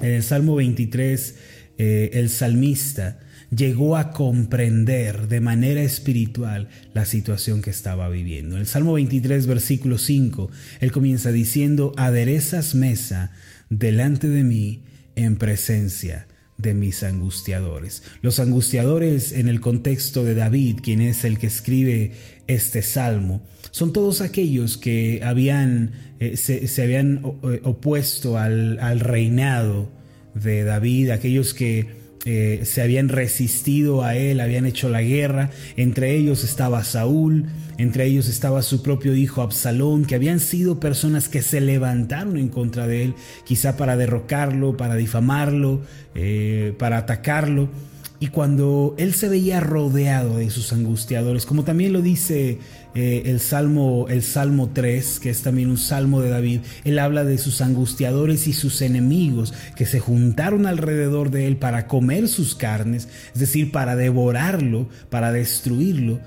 en 0.00 0.10
el 0.10 0.22
Salmo 0.22 0.56
23 0.56 1.36
eh, 1.78 2.10
el 2.14 2.28
salmista 2.28 3.20
llegó 3.54 3.96
a 3.96 4.10
comprender 4.10 5.28
de 5.28 5.40
manera 5.40 5.82
espiritual 5.82 6.68
la 6.94 7.04
situación 7.04 7.62
que 7.62 7.70
estaba 7.70 8.08
viviendo. 8.08 8.56
En 8.56 8.62
el 8.62 8.66
Salmo 8.66 8.94
23, 8.94 9.46
versículo 9.46 9.98
5, 9.98 10.50
él 10.80 10.92
comienza 10.92 11.32
diciendo, 11.32 11.92
aderezas 11.96 12.74
mesa 12.74 13.32
delante 13.70 14.28
de 14.28 14.42
mí 14.42 14.82
en 15.14 15.36
presencia 15.36 16.26
de 16.58 16.74
mis 16.74 17.02
angustiadores. 17.02 18.02
Los 18.22 18.40
angustiadores 18.40 19.32
en 19.32 19.48
el 19.48 19.60
contexto 19.60 20.24
de 20.24 20.34
David, 20.34 20.80
quien 20.82 21.00
es 21.00 21.24
el 21.24 21.38
que 21.38 21.46
escribe 21.46 22.12
este 22.46 22.82
salmo, 22.82 23.42
son 23.70 23.92
todos 23.92 24.20
aquellos 24.20 24.78
que 24.78 25.20
habían, 25.22 25.92
eh, 26.18 26.36
se, 26.36 26.82
habían 26.82 27.22
eh, 27.42 27.60
opuesto 27.62 28.38
al, 28.38 28.78
al 28.80 29.00
reinado 29.00 29.90
de 30.34 30.64
David, 30.64 31.10
aquellos 31.10 31.52
que 31.52 32.05
se 32.26 32.82
habían 32.82 33.08
resistido 33.08 34.02
a 34.02 34.16
él, 34.16 34.40
habían 34.40 34.66
hecho 34.66 34.88
la 34.88 35.02
guerra. 35.02 35.50
Entre 35.76 36.16
ellos 36.16 36.42
estaba 36.42 36.82
Saúl, 36.82 37.46
entre 37.78 38.06
ellos 38.06 38.28
estaba 38.28 38.62
su 38.62 38.82
propio 38.82 39.14
hijo 39.14 39.42
Absalón, 39.42 40.04
que 40.04 40.16
habían 40.16 40.40
sido 40.40 40.80
personas 40.80 41.28
que 41.28 41.42
se 41.42 41.60
levantaron 41.60 42.36
en 42.36 42.48
contra 42.48 42.86
de 42.86 43.04
él, 43.04 43.14
quizá 43.44 43.76
para 43.76 43.96
derrocarlo, 43.96 44.76
para 44.76 44.96
difamarlo, 44.96 45.82
eh, 46.14 46.74
para 46.78 46.98
atacarlo. 46.98 47.68
Y 48.18 48.28
cuando 48.28 48.94
él 48.98 49.12
se 49.12 49.28
veía 49.28 49.60
rodeado 49.60 50.38
de 50.38 50.50
sus 50.50 50.72
angustiadores, 50.72 51.44
como 51.44 51.64
también 51.64 51.92
lo 51.92 52.00
dice 52.00 52.58
eh, 52.98 53.24
el, 53.26 53.40
Salmo, 53.40 54.06
el 54.08 54.22
Salmo 54.22 54.70
3, 54.72 55.20
que 55.20 55.28
es 55.28 55.42
también 55.42 55.68
un 55.68 55.76
salmo 55.76 56.22
de 56.22 56.30
David, 56.30 56.60
él 56.84 56.98
habla 56.98 57.24
de 57.24 57.36
sus 57.36 57.60
angustiadores 57.60 58.46
y 58.46 58.54
sus 58.54 58.80
enemigos 58.80 59.52
que 59.76 59.84
se 59.84 60.00
juntaron 60.00 60.64
alrededor 60.64 61.30
de 61.30 61.46
él 61.46 61.58
para 61.58 61.88
comer 61.88 62.26
sus 62.26 62.54
carnes, 62.54 63.06
es 63.34 63.38
decir, 63.38 63.70
para 63.70 63.96
devorarlo, 63.96 64.88
para 65.10 65.30
destruirlo. 65.30 66.20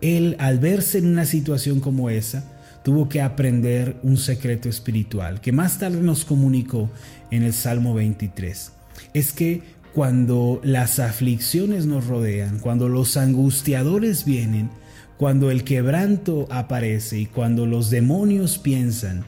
Él, 0.00 0.34
al 0.40 0.58
verse 0.58 0.98
en 0.98 1.06
una 1.06 1.24
situación 1.24 1.78
como 1.78 2.10
esa, 2.10 2.50
tuvo 2.82 3.08
que 3.08 3.22
aprender 3.22 4.00
un 4.02 4.16
secreto 4.16 4.68
espiritual 4.68 5.40
que 5.40 5.52
más 5.52 5.78
tarde 5.78 6.00
nos 6.00 6.24
comunicó 6.24 6.90
en 7.30 7.44
el 7.44 7.52
Salmo 7.52 7.94
23. 7.94 8.72
Es 9.14 9.30
que 9.30 9.62
cuando 9.94 10.60
las 10.64 10.98
aflicciones 10.98 11.86
nos 11.86 12.08
rodean, 12.08 12.58
cuando 12.58 12.88
los 12.88 13.16
angustiadores 13.16 14.24
vienen, 14.24 14.68
cuando 15.18 15.50
el 15.50 15.64
quebranto 15.64 16.46
aparece 16.50 17.18
y 17.18 17.26
cuando 17.26 17.66
los 17.66 17.90
demonios 17.90 18.56
piensan 18.56 19.24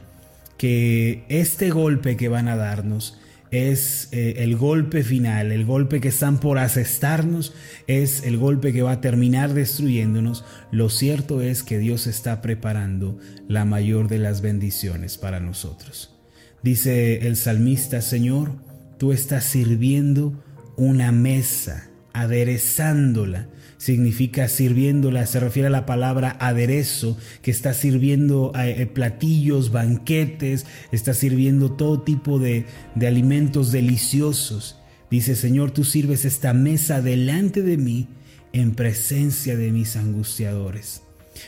que 0.57 1.23
este 1.27 1.69
golpe 1.69 2.17
que 2.17 2.29
van 2.29 2.47
a 2.47 2.55
darnos 2.55 3.19
es 3.51 4.07
eh, 4.13 4.35
el 4.37 4.55
golpe 4.55 5.03
final, 5.03 5.51
el 5.51 5.65
golpe 5.65 5.99
que 5.99 6.07
están 6.07 6.39
por 6.39 6.57
asestarnos, 6.57 7.53
es 7.87 8.23
el 8.23 8.37
golpe 8.37 8.71
que 8.71 8.81
va 8.81 8.93
a 8.93 9.01
terminar 9.01 9.53
destruyéndonos, 9.53 10.45
lo 10.71 10.89
cierto 10.89 11.41
es 11.41 11.61
que 11.61 11.77
Dios 11.77 12.07
está 12.07 12.41
preparando 12.41 13.19
la 13.49 13.65
mayor 13.65 14.07
de 14.07 14.19
las 14.19 14.39
bendiciones 14.41 15.17
para 15.17 15.41
nosotros. 15.41 16.15
Dice 16.63 17.27
el 17.27 17.35
salmista, 17.35 18.01
Señor, 18.01 18.53
tú 18.97 19.11
estás 19.11 19.43
sirviendo 19.43 20.41
una 20.77 21.11
mesa, 21.11 21.89
aderezándola. 22.13 23.47
Significa 23.81 24.47
sirviéndola, 24.47 25.25
se 25.25 25.39
refiere 25.39 25.65
a 25.65 25.71
la 25.71 25.87
palabra 25.87 26.37
aderezo, 26.39 27.17
que 27.41 27.49
está 27.49 27.73
sirviendo 27.73 28.51
eh, 28.55 28.85
platillos, 28.85 29.71
banquetes, 29.71 30.67
está 30.91 31.15
sirviendo 31.15 31.71
todo 31.71 32.03
tipo 32.03 32.37
de, 32.37 32.67
de 32.93 33.07
alimentos 33.07 33.71
deliciosos. 33.71 34.77
Dice, 35.09 35.35
Señor, 35.35 35.71
tú 35.71 35.83
sirves 35.83 36.25
esta 36.25 36.53
mesa 36.53 37.01
delante 37.01 37.63
de 37.63 37.77
mí 37.77 38.07
en 38.53 38.75
presencia 38.75 39.57
de 39.57 39.71
mis 39.71 39.95
angustiadores. 39.95 41.01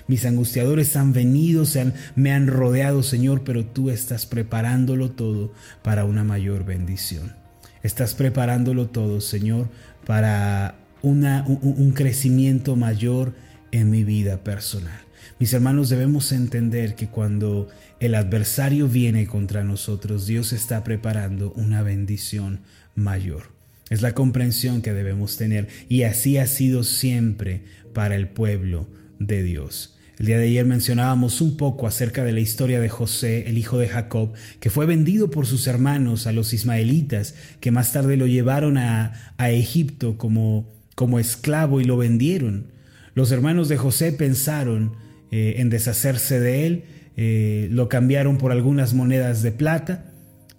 Mis 0.08 0.26
angustiadores 0.26 0.96
han 0.96 1.14
venido, 1.14 1.66
se 1.66 1.82
han, 1.82 1.94
me 2.16 2.32
han 2.32 2.48
rodeado, 2.48 3.04
Señor, 3.04 3.44
pero 3.44 3.64
tú 3.64 3.92
estás 3.92 4.26
preparándolo 4.26 5.12
todo 5.12 5.54
para 5.84 6.04
una 6.04 6.24
mayor 6.24 6.66
bendición. 6.66 7.36
Estás 7.84 8.16
preparándolo 8.16 8.88
todo, 8.88 9.22
Señor, 9.22 9.70
para 10.08 10.83
un, 11.04 11.92
crecimiento 11.94 12.76
mayor 12.76 13.36
en 13.72 13.90
mi 13.90 14.04
vida 14.04 14.44
personal. 14.44 15.00
Mis 15.38 15.54
hermanos, 15.54 15.90
debemos 15.90 16.32
entender 16.32 16.96
que 16.96 17.08
cuando 17.08 17.68
el 18.00 18.16
adversario 18.16 18.88
viene 18.88 19.28
contra 19.28 19.64
nosotros, 19.64 20.26
Dios 20.26 20.54
está 20.54 20.84
preparando 20.84 21.52
una 21.54 21.84
bendición 21.84 22.62
mayor. 22.96 23.52
Es 23.90 24.02
la 24.02 24.14
comprensión 24.14 24.82
que 24.82 24.94
debemos 24.94 25.38
tener 25.38 25.68
y 25.90 26.04
así 26.04 26.38
ha 26.38 26.48
sido 26.48 26.84
siempre 26.84 27.64
para 27.94 28.16
el 28.16 28.30
pueblo 28.30 28.88
de 29.20 29.44
Dios. 29.44 29.98
El 30.20 30.28
día 30.28 30.38
de 30.38 30.46
ayer 30.46 30.66
mencionábamos 30.66 31.42
un 31.42 31.58
poco 31.58 31.86
acerca 31.86 32.24
de 32.24 32.32
la 32.32 32.40
historia 32.40 32.80
de 32.80 32.88
José, 32.88 33.50
el 33.50 33.58
hijo 33.58 33.78
de 33.78 33.90
Jacob, 33.90 34.34
que 34.60 34.70
fue 34.70 34.86
vendido 34.86 35.30
por 35.30 35.48
sus 35.48 35.68
hermanos 35.68 36.28
a 36.28 36.32
los 36.32 36.54
ismaelitas, 36.54 37.36
que 37.60 37.72
más 37.72 37.92
tarde 37.92 38.16
lo 38.16 38.28
llevaron 38.28 38.78
a 38.78 39.12
Egipto 39.38 40.18
como 40.18 40.72
como 40.96 41.20
esclavo 41.20 41.82
y 41.82 41.86
lo 41.86 41.98
vendieron. 41.98 42.72
Los 43.16 43.32
hermanos 43.32 43.70
de 43.70 43.78
José 43.78 44.12
pensaron 44.12 44.94
eh, 45.32 45.56
en 45.58 45.70
deshacerse 45.70 46.40
de 46.40 46.66
él, 46.66 46.84
eh, 47.16 47.68
lo 47.72 47.90
cambiaron 47.90 48.38
por 48.38 48.52
algunas 48.52 48.94
monedas 48.94 49.44
de 49.44 49.52
plata 49.52 50.12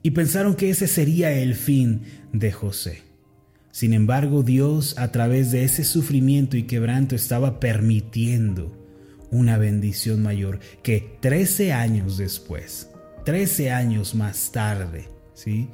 y 0.02 0.12
pensaron 0.12 0.54
que 0.54 0.70
ese 0.70 0.86
sería 0.86 1.32
el 1.32 1.54
fin 1.54 2.02
de 2.32 2.52
José. 2.52 3.02
Sin 3.70 3.92
embargo, 3.92 4.42
Dios 4.44 4.96
a 4.98 5.10
través 5.10 5.50
de 5.50 5.64
ese 5.64 5.82
sufrimiento 5.82 6.56
y 6.56 6.64
quebranto 6.64 7.16
estaba 7.16 7.58
permitiendo 7.58 8.76
una 9.30 9.58
bendición 9.58 10.22
mayor 10.22 10.60
que 10.82 11.18
13 11.20 11.72
años 11.72 12.16
después, 12.18 12.90
13 13.24 13.72
años 13.72 14.14
más 14.14 14.52
tarde, 14.52 15.08
¿sí? 15.34 15.68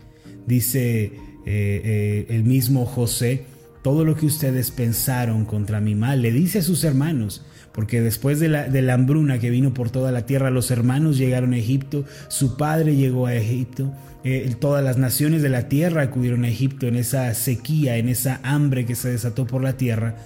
dice 0.46 1.12
eh, 1.44 2.26
el 2.30 2.44
mismo 2.44 2.86
José, 2.86 3.44
todo 3.82 4.04
lo 4.04 4.14
que 4.14 4.26
ustedes 4.26 4.70
pensaron 4.70 5.44
contra 5.44 5.80
mi 5.80 5.94
mal, 5.94 6.22
le 6.22 6.32
dice 6.32 6.58
a 6.58 6.62
sus 6.62 6.84
hermanos, 6.84 7.42
porque 7.72 8.00
después 8.00 8.40
de 8.40 8.48
la, 8.48 8.94
hambruna 8.94 9.38
que 9.38 9.50
vino 9.50 9.72
por 9.72 9.90
toda 9.90 10.12
la 10.12 10.26
tierra, 10.26 10.50
los 10.50 10.70
hermanos 10.70 11.16
llegaron 11.16 11.52
a 11.54 11.58
Egipto, 11.58 12.04
su 12.28 12.56
padre 12.56 12.96
llegó 12.96 13.26
a 13.26 13.34
Egipto, 13.34 13.92
eh, 14.22 14.54
todas 14.60 14.84
las 14.84 14.98
naciones 14.98 15.40
de 15.42 15.48
la 15.48 15.68
tierra 15.68 16.02
acudieron 16.02 16.44
a 16.44 16.48
Egipto 16.48 16.86
en 16.86 16.96
esa 16.96 17.32
sequía, 17.34 17.96
en 17.96 18.08
esa 18.08 18.40
hambre 18.42 18.84
que 18.84 18.94
se 18.94 19.10
desató 19.10 19.46
por 19.46 19.62
la 19.62 19.76
tierra. 19.76 20.16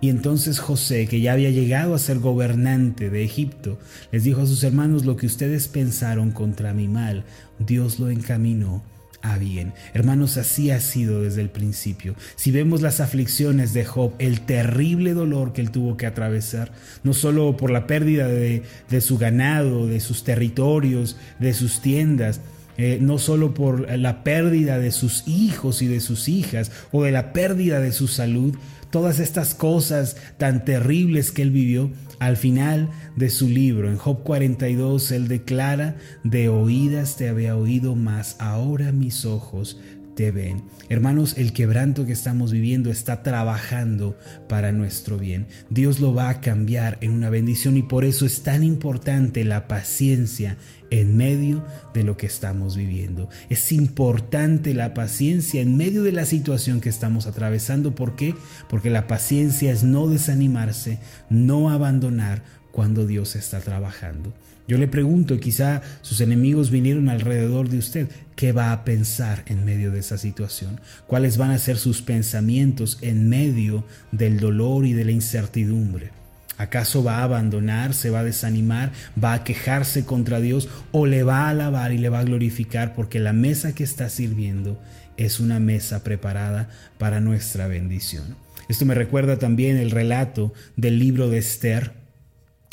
Y 0.00 0.08
entonces 0.08 0.58
José, 0.58 1.06
que 1.06 1.20
ya 1.20 1.32
había 1.32 1.50
llegado 1.50 1.94
a 1.94 1.98
ser 1.98 2.18
gobernante 2.18 3.08
de 3.08 3.24
Egipto, 3.24 3.78
les 4.10 4.24
dijo 4.24 4.42
a 4.42 4.46
sus 4.46 4.64
hermanos 4.64 5.04
lo 5.04 5.16
que 5.16 5.26
ustedes 5.26 5.68
pensaron 5.68 6.32
contra 6.32 6.72
mi 6.72 6.88
mal, 6.88 7.24
Dios 7.58 8.00
lo 8.00 8.10
encaminó 8.10 8.82
a 9.22 9.38
bien. 9.38 9.72
Hermanos, 9.94 10.36
así 10.36 10.70
ha 10.70 10.80
sido 10.80 11.22
desde 11.22 11.40
el 11.40 11.48
principio. 11.48 12.14
Si 12.36 12.50
vemos 12.50 12.82
las 12.82 13.00
aflicciones 13.00 13.72
de 13.72 13.84
Job, 13.84 14.12
el 14.18 14.40
terrible 14.40 15.14
dolor 15.14 15.52
que 15.52 15.60
él 15.60 15.70
tuvo 15.70 15.96
que 15.96 16.06
atravesar, 16.06 16.72
no 17.04 17.14
solo 17.14 17.56
por 17.56 17.70
la 17.70 17.86
pérdida 17.86 18.26
de, 18.28 18.62
su 19.00 19.18
ganado, 19.18 19.86
de 19.86 20.00
sus 20.00 20.24
territorios, 20.24 21.16
de 21.38 21.54
sus 21.54 21.80
tiendas, 21.80 22.40
eh, 22.78 22.98
no 23.00 23.18
solo 23.18 23.54
por 23.54 23.88
la 23.98 24.24
pérdida 24.24 24.78
de 24.78 24.90
sus 24.90 25.28
hijos 25.28 25.82
y 25.82 25.86
de 25.86 26.00
sus 26.00 26.28
hijas 26.28 26.72
o 26.90 27.04
de 27.04 27.12
la 27.12 27.32
pérdida 27.32 27.80
de 27.80 27.92
su 27.92 28.08
salud, 28.08 28.56
todas 28.92 29.18
estas 29.18 29.54
cosas 29.56 30.16
tan 30.36 30.64
terribles 30.64 31.32
que 31.32 31.42
él 31.42 31.50
vivió, 31.50 31.90
al 32.20 32.36
final 32.36 32.90
de 33.16 33.30
su 33.30 33.48
libro, 33.48 33.90
en 33.90 33.96
Job 33.96 34.22
42, 34.22 35.10
él 35.10 35.26
declara, 35.26 35.96
de 36.22 36.48
oídas 36.48 37.16
te 37.16 37.28
había 37.28 37.56
oído, 37.56 37.96
más 37.96 38.36
ahora 38.38 38.92
mis 38.92 39.24
ojos 39.24 39.80
te 40.14 40.30
ven. 40.30 40.62
Hermanos, 40.88 41.34
el 41.38 41.52
quebranto 41.52 42.04
que 42.04 42.12
estamos 42.12 42.52
viviendo 42.52 42.90
está 42.90 43.22
trabajando 43.22 44.18
para 44.48 44.72
nuestro 44.72 45.18
bien. 45.18 45.46
Dios 45.70 46.00
lo 46.00 46.14
va 46.14 46.28
a 46.28 46.40
cambiar 46.40 46.98
en 47.00 47.12
una 47.12 47.30
bendición 47.30 47.76
y 47.76 47.82
por 47.82 48.04
eso 48.04 48.26
es 48.26 48.42
tan 48.42 48.62
importante 48.62 49.44
la 49.44 49.68
paciencia 49.68 50.56
en 50.90 51.16
medio 51.16 51.64
de 51.94 52.04
lo 52.04 52.16
que 52.16 52.26
estamos 52.26 52.76
viviendo. 52.76 53.30
Es 53.48 53.72
importante 53.72 54.74
la 54.74 54.92
paciencia 54.92 55.62
en 55.62 55.76
medio 55.76 56.02
de 56.02 56.12
la 56.12 56.26
situación 56.26 56.80
que 56.80 56.90
estamos 56.90 57.26
atravesando. 57.26 57.94
¿Por 57.94 58.14
qué? 58.14 58.34
Porque 58.68 58.90
la 58.90 59.06
paciencia 59.06 59.72
es 59.72 59.84
no 59.84 60.08
desanimarse, 60.08 60.98
no 61.30 61.70
abandonar 61.70 62.42
cuando 62.72 63.06
Dios 63.06 63.36
está 63.36 63.60
trabajando. 63.60 64.34
Yo 64.68 64.78
le 64.78 64.88
pregunto, 64.88 65.40
quizá 65.40 65.82
sus 66.02 66.20
enemigos 66.20 66.70
vinieron 66.70 67.08
alrededor 67.08 67.68
de 67.68 67.78
usted, 67.78 68.08
¿qué 68.36 68.52
va 68.52 68.72
a 68.72 68.84
pensar 68.84 69.42
en 69.46 69.64
medio 69.64 69.90
de 69.90 69.98
esa 69.98 70.18
situación? 70.18 70.80
¿Cuáles 71.06 71.36
van 71.36 71.50
a 71.50 71.58
ser 71.58 71.76
sus 71.76 72.00
pensamientos 72.00 72.98
en 73.02 73.28
medio 73.28 73.84
del 74.12 74.38
dolor 74.38 74.86
y 74.86 74.92
de 74.92 75.04
la 75.04 75.10
incertidumbre? 75.10 76.10
¿Acaso 76.58 77.02
va 77.02 77.18
a 77.18 77.24
abandonar, 77.24 77.92
se 77.92 78.10
va 78.10 78.20
a 78.20 78.24
desanimar, 78.24 78.92
va 79.22 79.32
a 79.32 79.44
quejarse 79.44 80.04
contra 80.04 80.38
Dios 80.38 80.68
o 80.92 81.06
le 81.06 81.24
va 81.24 81.46
a 81.46 81.50
alabar 81.50 81.92
y 81.92 81.98
le 81.98 82.08
va 82.08 82.20
a 82.20 82.24
glorificar 82.24 82.94
porque 82.94 83.18
la 83.18 83.32
mesa 83.32 83.74
que 83.74 83.82
está 83.82 84.08
sirviendo 84.08 84.80
es 85.16 85.40
una 85.40 85.58
mesa 85.58 86.04
preparada 86.04 86.70
para 86.98 87.20
nuestra 87.20 87.66
bendición? 87.66 88.36
Esto 88.68 88.86
me 88.86 88.94
recuerda 88.94 89.38
también 89.38 89.76
el 89.76 89.90
relato 89.90 90.52
del 90.76 90.98
libro 90.98 91.28
de 91.28 91.38
Esther. 91.38 91.94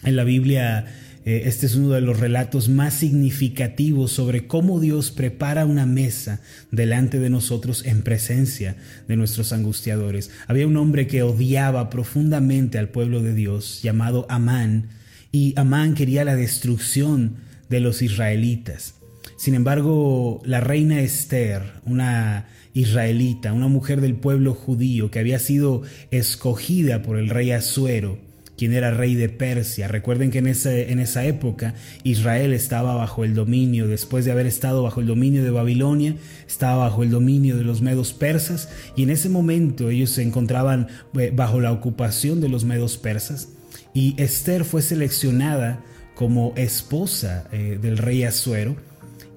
En 0.04 0.16
la 0.16 0.24
Biblia 0.24 0.86
eh, 1.26 1.44
este 1.46 1.66
es 1.66 1.76
uno 1.76 1.90
de 1.90 2.02
los 2.02 2.20
relatos 2.20 2.70
más 2.70 2.94
significativos 2.94 4.12
sobre 4.12 4.48
cómo 4.48 4.80
Dios 4.80 5.12
prepara 5.12 5.66
una 5.66 5.86
mesa 5.86 6.42
delante 6.72 7.20
de 7.20 7.30
nosotros 7.30 7.86
en 7.86 8.02
presencia 8.02 8.76
de 9.08 9.16
nuestros 9.16 9.52
angustiadores. 9.52 10.32
Había 10.48 10.68
un 10.68 10.78
hombre 10.78 11.08
que 11.08 11.24
odiaba 11.24 11.90
profundamente 11.90 12.78
al 12.78 12.90
pueblo 12.90 13.22
de 13.22 13.34
Dios 13.34 13.82
llamado 13.84 14.26
Amán 14.30 14.90
y 15.32 15.54
Amán 15.58 15.94
quería 15.94 16.24
la 16.24 16.36
destrucción 16.36 17.36
de 17.70 17.80
los 17.82 18.02
israelitas. 18.02 18.96
Sin 19.38 19.56
embargo, 19.56 20.42
la 20.46 20.60
reina 20.60 21.02
Esther, 21.02 21.62
una 21.86 22.48
israelita, 22.74 23.54
una 23.54 23.68
mujer 23.68 24.02
del 24.02 24.16
pueblo 24.16 24.54
judío 24.54 25.12
que 25.12 25.20
había 25.20 25.40
sido 25.40 25.84
escogida 26.12 27.02
por 27.02 27.18
el 27.18 27.30
rey 27.30 27.52
Asuero, 27.52 28.18
quien 28.60 28.74
era 28.74 28.92
rey 28.92 29.16
de 29.16 29.30
Persia. 29.30 29.88
Recuerden 29.88 30.32
que 30.32 30.40
en, 30.40 30.48
en 30.48 31.00
esa 31.00 31.24
época 31.24 31.76
Israel 32.04 32.52
estaba 32.52 32.94
bajo 32.94 33.24
el 33.24 33.34
dominio, 33.34 33.88
después 33.88 34.26
de 34.26 34.34
haber 34.34 34.48
estado 34.48 34.84
bajo 34.84 35.00
el 35.00 35.08
dominio 35.08 35.46
de 35.46 35.50
Babilonia, 35.50 36.16
estaba 36.46 36.84
bajo 36.84 37.02
el 37.02 37.10
dominio 37.10 37.56
de 37.56 37.64
los 37.64 37.82
medos 37.82 38.12
persas 38.12 38.68
y 38.98 39.04
en 39.04 39.12
ese 39.12 39.30
momento 39.30 39.90
ellos 39.90 40.10
se 40.10 40.24
encontraban 40.24 40.90
eh, 41.18 41.32
bajo 41.34 41.62
la 41.62 41.72
ocupación 41.72 42.42
de 42.42 42.50
los 42.50 42.66
medos 42.66 42.98
persas 42.98 43.48
y 43.94 44.22
Esther 44.22 44.66
fue 44.66 44.82
seleccionada 44.82 45.82
como 46.14 46.52
esposa 46.58 47.48
eh, 47.54 47.80
del 47.82 47.98
rey 47.98 48.26
Asuero 48.26 48.76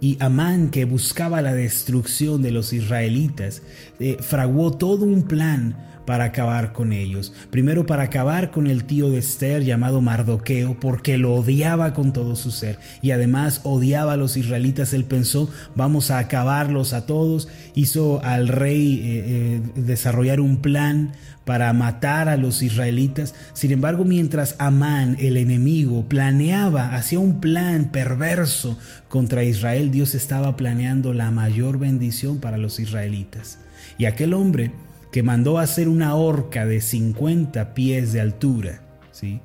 y 0.00 0.16
Amán, 0.18 0.70
que 0.70 0.84
buscaba 0.84 1.42
la 1.42 1.54
destrucción 1.54 2.42
de 2.42 2.50
los 2.50 2.72
israelitas, 2.72 3.62
eh, 4.00 4.16
fraguó 4.20 4.72
todo 4.72 5.04
un 5.04 5.22
plan 5.28 5.76
para 6.04 6.24
acabar 6.24 6.72
con 6.72 6.92
ellos. 6.92 7.32
Primero 7.50 7.86
para 7.86 8.04
acabar 8.04 8.50
con 8.50 8.66
el 8.66 8.84
tío 8.84 9.10
de 9.10 9.18
Esther 9.18 9.64
llamado 9.64 10.00
Mardoqueo 10.00 10.78
porque 10.78 11.18
lo 11.18 11.34
odiaba 11.34 11.94
con 11.94 12.12
todo 12.12 12.36
su 12.36 12.50
ser 12.50 12.78
y 13.00 13.10
además 13.10 13.60
odiaba 13.64 14.14
a 14.14 14.16
los 14.16 14.36
israelitas. 14.36 14.92
Él 14.92 15.04
pensó 15.04 15.48
vamos 15.74 16.10
a 16.10 16.18
acabarlos 16.18 16.92
a 16.92 17.06
todos. 17.06 17.48
Hizo 17.74 18.22
al 18.24 18.48
rey 18.48 19.00
eh, 19.00 19.24
eh, 19.26 19.60
desarrollar 19.76 20.40
un 20.40 20.58
plan 20.58 21.12
para 21.44 21.72
matar 21.72 22.28
a 22.28 22.36
los 22.36 22.62
israelitas. 22.62 23.34
Sin 23.52 23.72
embargo, 23.72 24.04
mientras 24.04 24.54
Amán, 24.58 25.16
el 25.18 25.36
enemigo, 25.36 26.04
planeaba, 26.08 26.94
hacía 26.94 27.18
un 27.18 27.40
plan 27.40 27.90
perverso 27.90 28.78
contra 29.08 29.44
Israel, 29.44 29.90
Dios 29.90 30.14
estaba 30.14 30.56
planeando 30.56 31.12
la 31.12 31.30
mayor 31.30 31.78
bendición 31.78 32.38
para 32.38 32.58
los 32.58 32.78
israelitas. 32.78 33.58
Y 33.98 34.04
aquel 34.04 34.34
hombre 34.34 34.72
que 35.12 35.22
mandó 35.22 35.58
hacer 35.58 35.88
una 35.88 36.14
horca 36.16 36.66
de 36.66 36.80
50 36.80 37.74
pies 37.74 38.12
de 38.12 38.20
altura, 38.20 38.82
¿sí? 39.12 39.40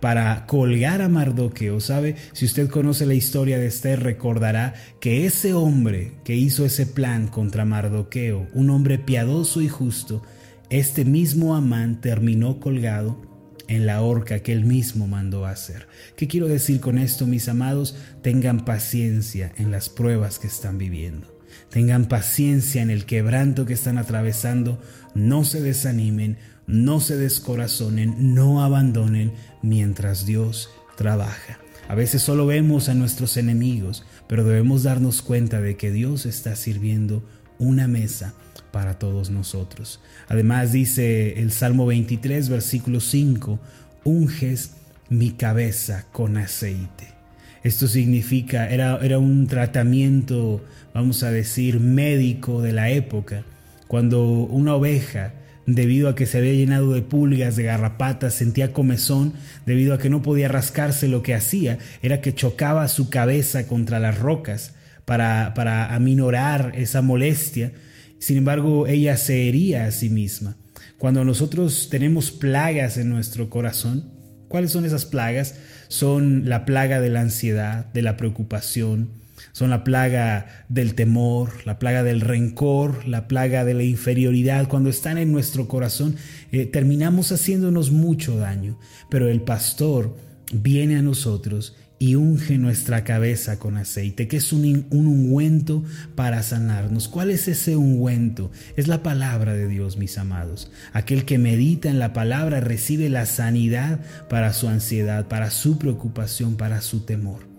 Para 0.00 0.46
colgar 0.46 1.00
a 1.02 1.08
Mardoqueo, 1.08 1.78
¿sabe? 1.78 2.16
Si 2.32 2.46
usted 2.46 2.68
conoce 2.68 3.06
la 3.06 3.14
historia 3.14 3.58
de 3.58 3.66
Esther, 3.66 4.02
recordará 4.02 4.74
que 5.00 5.26
ese 5.26 5.54
hombre 5.54 6.14
que 6.24 6.34
hizo 6.34 6.64
ese 6.64 6.86
plan 6.86 7.28
contra 7.28 7.64
Mardoqueo, 7.64 8.48
un 8.54 8.70
hombre 8.70 8.98
piadoso 8.98 9.60
y 9.60 9.68
justo, 9.68 10.22
este 10.70 11.04
mismo 11.04 11.54
Amán 11.54 12.00
terminó 12.00 12.58
colgado 12.58 13.20
en 13.68 13.86
la 13.86 14.00
horca 14.00 14.40
que 14.40 14.52
él 14.52 14.64
mismo 14.64 15.06
mandó 15.06 15.46
hacer. 15.46 15.86
¿Qué 16.16 16.26
quiero 16.26 16.48
decir 16.48 16.80
con 16.80 16.98
esto, 16.98 17.26
mis 17.26 17.48
amados? 17.48 17.94
Tengan 18.22 18.64
paciencia 18.64 19.52
en 19.56 19.70
las 19.70 19.88
pruebas 19.88 20.38
que 20.38 20.46
están 20.46 20.78
viviendo. 20.78 21.31
Tengan 21.72 22.04
paciencia 22.06 22.82
en 22.82 22.90
el 22.90 23.06
quebranto 23.06 23.64
que 23.64 23.72
están 23.72 23.96
atravesando. 23.96 24.78
No 25.14 25.42
se 25.44 25.62
desanimen, 25.62 26.36
no 26.66 27.00
se 27.00 27.16
descorazonen, 27.16 28.34
no 28.34 28.62
abandonen 28.62 29.32
mientras 29.62 30.26
Dios 30.26 30.68
trabaja. 30.96 31.58
A 31.88 31.94
veces 31.94 32.20
solo 32.20 32.46
vemos 32.46 32.90
a 32.90 32.94
nuestros 32.94 33.38
enemigos, 33.38 34.04
pero 34.26 34.44
debemos 34.44 34.82
darnos 34.82 35.22
cuenta 35.22 35.62
de 35.62 35.78
que 35.78 35.90
Dios 35.90 36.26
está 36.26 36.56
sirviendo 36.56 37.26
una 37.58 37.88
mesa 37.88 38.34
para 38.70 38.98
todos 38.98 39.30
nosotros. 39.30 40.00
Además 40.28 40.72
dice 40.72 41.40
el 41.40 41.52
Salmo 41.52 41.86
23, 41.86 42.50
versículo 42.50 43.00
5, 43.00 43.58
unges 44.04 44.72
mi 45.08 45.32
cabeza 45.32 46.06
con 46.12 46.36
aceite. 46.36 47.21
Esto 47.62 47.86
significa, 47.86 48.68
era, 48.68 48.98
era 49.02 49.18
un 49.18 49.46
tratamiento, 49.46 50.64
vamos 50.94 51.22
a 51.22 51.30
decir, 51.30 51.78
médico 51.78 52.60
de 52.60 52.72
la 52.72 52.90
época, 52.90 53.44
cuando 53.86 54.24
una 54.24 54.74
oveja 54.74 55.34
debido 55.66 56.08
a 56.08 56.14
que 56.14 56.26
se 56.26 56.38
había 56.38 56.54
llenado 56.54 56.92
de 56.92 57.02
pulgas, 57.02 57.56
de 57.56 57.62
garrapatas, 57.64 58.34
sentía 58.34 58.72
comezón, 58.72 59.34
debido 59.66 59.94
a 59.94 59.98
que 59.98 60.10
no 60.10 60.22
podía 60.22 60.48
rascarse, 60.48 61.08
lo 61.08 61.22
que 61.22 61.34
hacía 61.34 61.78
era 62.02 62.20
que 62.20 62.34
chocaba 62.34 62.88
su 62.88 63.10
cabeza 63.10 63.66
contra 63.66 64.00
las 64.00 64.18
rocas 64.18 64.74
para, 65.04 65.54
para 65.54 65.94
aminorar 65.94 66.72
esa 66.76 67.02
molestia. 67.02 67.72
Sin 68.18 68.38
embargo, 68.38 68.86
ella 68.86 69.16
se 69.16 69.48
hería 69.48 69.84
a 69.84 69.92
sí 69.92 70.10
misma. 70.10 70.56
Cuando 70.98 71.24
nosotros 71.24 71.88
tenemos 71.90 72.30
plagas 72.30 72.96
en 72.96 73.08
nuestro 73.08 73.50
corazón, 73.50 74.21
¿cuáles 74.52 74.70
son 74.70 74.84
esas 74.84 75.06
plagas? 75.06 75.54
Son 75.88 76.46
la 76.46 76.66
plaga 76.66 77.00
de 77.00 77.08
la 77.08 77.22
ansiedad, 77.22 77.86
de 77.86 78.02
la 78.02 78.18
preocupación, 78.18 79.08
son 79.52 79.70
la 79.70 79.82
plaga 79.82 80.64
del 80.68 80.94
temor, 80.94 81.50
la 81.64 81.78
plaga 81.78 82.02
del 82.02 82.20
rencor, 82.20 83.08
la 83.08 83.28
plaga 83.28 83.64
de 83.64 83.72
la 83.72 83.82
inferioridad. 83.82 84.68
Cuando 84.68 84.90
están 84.90 85.16
en 85.16 85.32
nuestro 85.32 85.68
corazón, 85.68 86.16
eh, 86.52 86.66
terminamos 86.66 87.32
haciéndonos 87.32 87.90
mucho 87.92 88.36
daño. 88.36 88.78
Pero 89.08 89.30
el 89.30 89.40
pastor 89.40 90.14
viene 90.52 90.96
a 90.96 91.02
nosotros 91.02 91.74
y 92.02 92.16
unge 92.16 92.58
nuestra 92.58 93.04
cabeza 93.04 93.60
con 93.60 93.76
aceite, 93.76 94.26
que 94.26 94.38
es 94.38 94.52
un, 94.52 94.86
un, 94.90 95.06
ungüento 95.06 95.84
para 96.16 96.42
sanarnos. 96.42 97.06
¿Cuál 97.06 97.30
es 97.30 97.46
ese 97.46 97.76
ungüento? 97.76 98.50
Es 98.74 98.88
la 98.88 99.04
palabra 99.04 99.54
de 99.54 99.68
Dios, 99.68 99.96
mis 99.98 100.18
amados. 100.18 100.72
Aquel 100.92 101.24
que 101.24 101.38
medita 101.38 101.90
en 101.90 102.00
la 102.00 102.12
palabra 102.12 102.58
recibe 102.58 103.08
la 103.08 103.24
sanidad 103.24 104.00
para 104.28 104.52
su 104.52 104.66
ansiedad, 104.66 105.28
para 105.28 105.52
su 105.52 105.78
preocupación, 105.78 106.56
para 106.56 106.80
su 106.80 107.04
temor. 107.04 107.51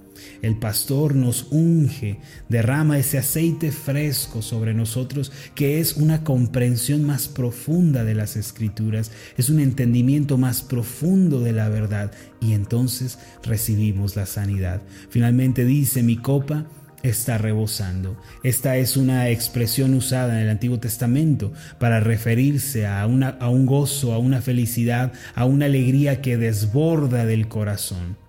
El 0.44 0.58
pastor 0.58 1.16
nos 1.16 1.48
unge, 1.52 2.20
derrama 2.50 3.00
ese 3.00 3.18
aceite 3.18 3.72
fresco 3.72 4.42
sobre 4.42 4.74
nosotros 4.74 5.32
que 5.56 5.80
es 5.80 5.96
una 5.96 6.26
comprensión 6.26 7.06
más 7.06 7.30
profunda 7.30 8.04
de 8.04 8.14
las 8.14 8.36
escrituras, 8.36 9.12
es 9.38 9.50
un 9.50 9.62
entendimiento 9.62 10.38
más 10.38 10.62
profundo 10.62 11.40
de 11.40 11.54
la 11.54 11.70
verdad 11.70 12.12
y 12.42 12.52
entonces 12.52 13.20
recibimos 13.42 14.18
la 14.18 14.26
sanidad. 14.26 14.82
Finalmente 15.10 15.64
dice 15.64 16.04
mi 16.04 16.18
copa 16.18 16.68
está 17.04 17.38
rebosando. 17.38 18.18
Esta 18.44 18.76
es 18.76 18.98
una 18.98 19.30
expresión 19.30 19.94
usada 19.94 20.34
en 20.34 20.44
el 20.44 20.50
Antiguo 20.50 20.80
Testamento 20.80 21.54
para 21.80 22.02
referirse 22.02 22.86
a, 22.86 23.08
una, 23.08 23.38
un 23.48 23.66
gozo, 23.66 24.12
a 24.12 24.18
una 24.18 24.42
felicidad, 24.42 25.14
a 25.36 25.46
una 25.46 25.68
alegría 25.68 26.22
que 26.22 26.36
desborda 26.36 27.26
del 27.26 27.48
corazón. 27.48 28.23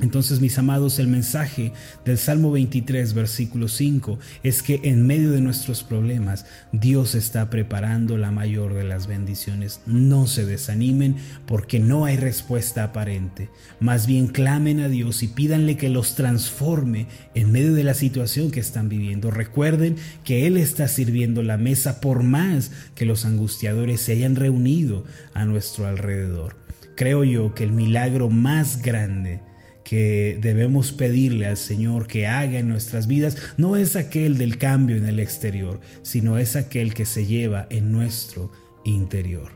Entonces, 0.00 0.40
mis 0.40 0.58
amados, 0.58 0.98
el 0.98 1.08
mensaje 1.08 1.72
del 2.04 2.18
Salmo 2.18 2.50
23, 2.50 3.14
versículo 3.14 3.66
5, 3.66 4.18
es 4.42 4.62
que 4.62 4.80
en 4.84 5.06
medio 5.06 5.30
de 5.30 5.40
nuestros 5.40 5.84
problemas, 5.84 6.44
Dios 6.70 7.14
está 7.14 7.48
preparando 7.48 8.18
la 8.18 8.30
mayor 8.30 8.74
de 8.74 8.84
las 8.84 9.06
bendiciones. 9.06 9.80
No 9.86 10.26
se 10.26 10.44
desanimen 10.44 11.16
porque 11.46 11.78
no 11.78 12.04
hay 12.04 12.18
respuesta 12.18 12.84
aparente. 12.84 13.48
Más 13.80 14.06
bien 14.06 14.26
clamen 14.26 14.80
a 14.80 14.88
Dios 14.88 15.22
y 15.22 15.28
pídanle 15.28 15.78
que 15.78 15.88
los 15.88 16.14
transforme 16.14 17.06
en 17.34 17.50
medio 17.50 17.72
de 17.72 17.84
la 17.84 17.94
situación 17.94 18.50
que 18.50 18.60
están 18.60 18.90
viviendo. 18.90 19.30
Recuerden 19.30 19.96
que 20.24 20.46
Él 20.46 20.58
está 20.58 20.88
sirviendo 20.88 21.42
la 21.42 21.56
mesa 21.56 22.02
por 22.02 22.22
más 22.22 22.70
que 22.94 23.06
los 23.06 23.24
angustiadores 23.24 24.02
se 24.02 24.12
hayan 24.12 24.36
reunido 24.36 25.04
a 25.32 25.46
nuestro 25.46 25.86
alrededor. 25.86 26.56
Creo 26.96 27.24
yo 27.24 27.54
que 27.54 27.64
el 27.64 27.72
milagro 27.72 28.28
más 28.28 28.82
grande 28.82 29.40
que 29.86 30.36
debemos 30.42 30.90
pedirle 30.90 31.46
al 31.46 31.56
Señor 31.56 32.08
que 32.08 32.26
haga 32.26 32.58
en 32.58 32.68
nuestras 32.68 33.06
vidas 33.06 33.36
no 33.56 33.76
es 33.76 33.94
aquel 33.94 34.36
del 34.36 34.58
cambio 34.58 34.96
en 34.96 35.06
el 35.06 35.20
exterior, 35.20 35.80
sino 36.02 36.38
es 36.38 36.56
aquel 36.56 36.92
que 36.92 37.06
se 37.06 37.24
lleva 37.24 37.68
en 37.70 37.92
nuestro 37.92 38.50
interior. 38.84 39.52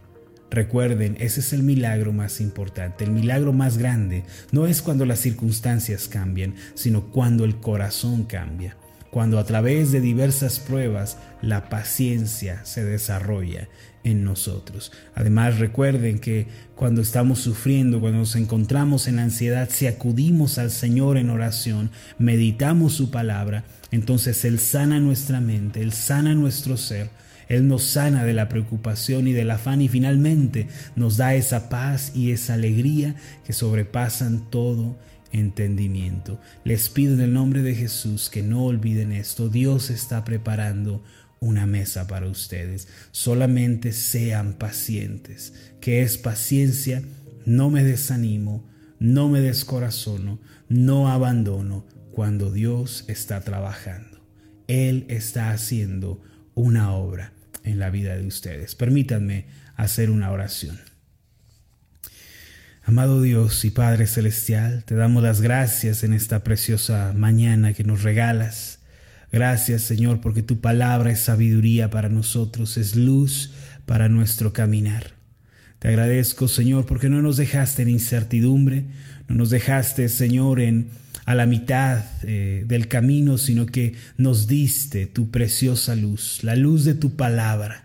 Recuerden, 0.48 1.16
ese 1.18 1.40
es 1.40 1.52
el 1.52 1.64
milagro 1.64 2.12
más 2.12 2.40
importante. 2.40 3.02
El 3.02 3.10
milagro 3.10 3.52
más 3.52 3.76
grande 3.76 4.22
no 4.52 4.68
es 4.68 4.82
cuando 4.82 5.04
las 5.04 5.18
circunstancias 5.18 6.06
cambian, 6.06 6.54
sino 6.74 7.10
cuando 7.10 7.44
el 7.44 7.56
corazón 7.56 8.22
cambia 8.22 8.76
cuando 9.10 9.38
a 9.38 9.44
través 9.44 9.92
de 9.92 10.00
diversas 10.00 10.60
pruebas 10.60 11.18
la 11.42 11.68
paciencia 11.68 12.64
se 12.64 12.84
desarrolla 12.84 13.68
en 14.04 14.24
nosotros. 14.24 14.92
Además 15.14 15.58
recuerden 15.58 16.18
que 16.20 16.46
cuando 16.74 17.02
estamos 17.02 17.40
sufriendo, 17.40 18.00
cuando 18.00 18.20
nos 18.20 18.36
encontramos 18.36 19.08
en 19.08 19.18
ansiedad, 19.18 19.68
si 19.70 19.86
acudimos 19.86 20.58
al 20.58 20.70
Señor 20.70 21.18
en 21.18 21.30
oración, 21.30 21.90
meditamos 22.18 22.94
su 22.94 23.10
palabra, 23.10 23.64
entonces 23.90 24.44
Él 24.44 24.58
sana 24.58 25.00
nuestra 25.00 25.40
mente, 25.40 25.82
Él 25.82 25.92
sana 25.92 26.34
nuestro 26.34 26.76
ser, 26.76 27.10
Él 27.48 27.68
nos 27.68 27.82
sana 27.82 28.24
de 28.24 28.32
la 28.32 28.48
preocupación 28.48 29.28
y 29.28 29.32
del 29.32 29.50
afán 29.50 29.82
y 29.82 29.88
finalmente 29.88 30.68
nos 30.96 31.16
da 31.16 31.34
esa 31.34 31.68
paz 31.68 32.12
y 32.14 32.30
esa 32.30 32.54
alegría 32.54 33.16
que 33.44 33.52
sobrepasan 33.52 34.48
todo 34.50 34.96
entendimiento. 35.32 36.40
Les 36.64 36.88
pido 36.88 37.14
en 37.14 37.20
el 37.20 37.32
nombre 37.32 37.62
de 37.62 37.74
Jesús 37.74 38.30
que 38.30 38.42
no 38.42 38.64
olviden 38.64 39.12
esto. 39.12 39.48
Dios 39.48 39.90
está 39.90 40.24
preparando 40.24 41.02
una 41.40 41.66
mesa 41.66 42.06
para 42.06 42.28
ustedes. 42.28 42.88
Solamente 43.10 43.92
sean 43.92 44.54
pacientes. 44.54 45.54
que 45.80 46.02
es 46.02 46.18
paciencia? 46.18 47.02
No 47.46 47.70
me 47.70 47.82
desanimo, 47.82 48.68
no 48.98 49.30
me 49.30 49.40
descorazono, 49.40 50.38
no 50.68 51.08
abandono 51.08 51.86
cuando 52.12 52.52
Dios 52.52 53.04
está 53.08 53.40
trabajando. 53.40 54.20
Él 54.68 55.06
está 55.08 55.50
haciendo 55.50 56.20
una 56.54 56.92
obra 56.92 57.32
en 57.64 57.78
la 57.78 57.90
vida 57.90 58.16
de 58.16 58.26
ustedes. 58.26 58.74
Permítanme 58.74 59.46
hacer 59.74 60.10
una 60.10 60.30
oración. 60.30 60.78
Amado 62.90 63.22
Dios 63.22 63.64
y 63.64 63.70
Padre 63.70 64.08
Celestial, 64.08 64.82
te 64.84 64.96
damos 64.96 65.22
las 65.22 65.40
gracias 65.40 66.02
en 66.02 66.12
esta 66.12 66.42
preciosa 66.42 67.12
mañana 67.16 67.72
que 67.72 67.84
nos 67.84 68.02
regalas. 68.02 68.80
Gracias 69.30 69.82
Señor 69.82 70.20
porque 70.20 70.42
tu 70.42 70.60
palabra 70.60 71.12
es 71.12 71.20
sabiduría 71.20 71.88
para 71.88 72.08
nosotros, 72.08 72.76
es 72.76 72.96
luz 72.96 73.52
para 73.86 74.08
nuestro 74.08 74.52
caminar. 74.52 75.12
Te 75.78 75.86
agradezco 75.86 76.48
Señor 76.48 76.84
porque 76.84 77.08
no 77.08 77.22
nos 77.22 77.36
dejaste 77.36 77.82
en 77.82 77.90
incertidumbre, 77.90 78.86
no 79.28 79.36
nos 79.36 79.50
dejaste 79.50 80.08
Señor 80.08 80.58
en 80.58 80.88
a 81.26 81.36
la 81.36 81.46
mitad 81.46 82.02
eh, 82.24 82.64
del 82.66 82.88
camino, 82.88 83.38
sino 83.38 83.66
que 83.66 83.94
nos 84.16 84.48
diste 84.48 85.06
tu 85.06 85.30
preciosa 85.30 85.94
luz, 85.94 86.40
la 86.42 86.56
luz 86.56 86.84
de 86.84 86.94
tu 86.94 87.14
palabra. 87.14 87.84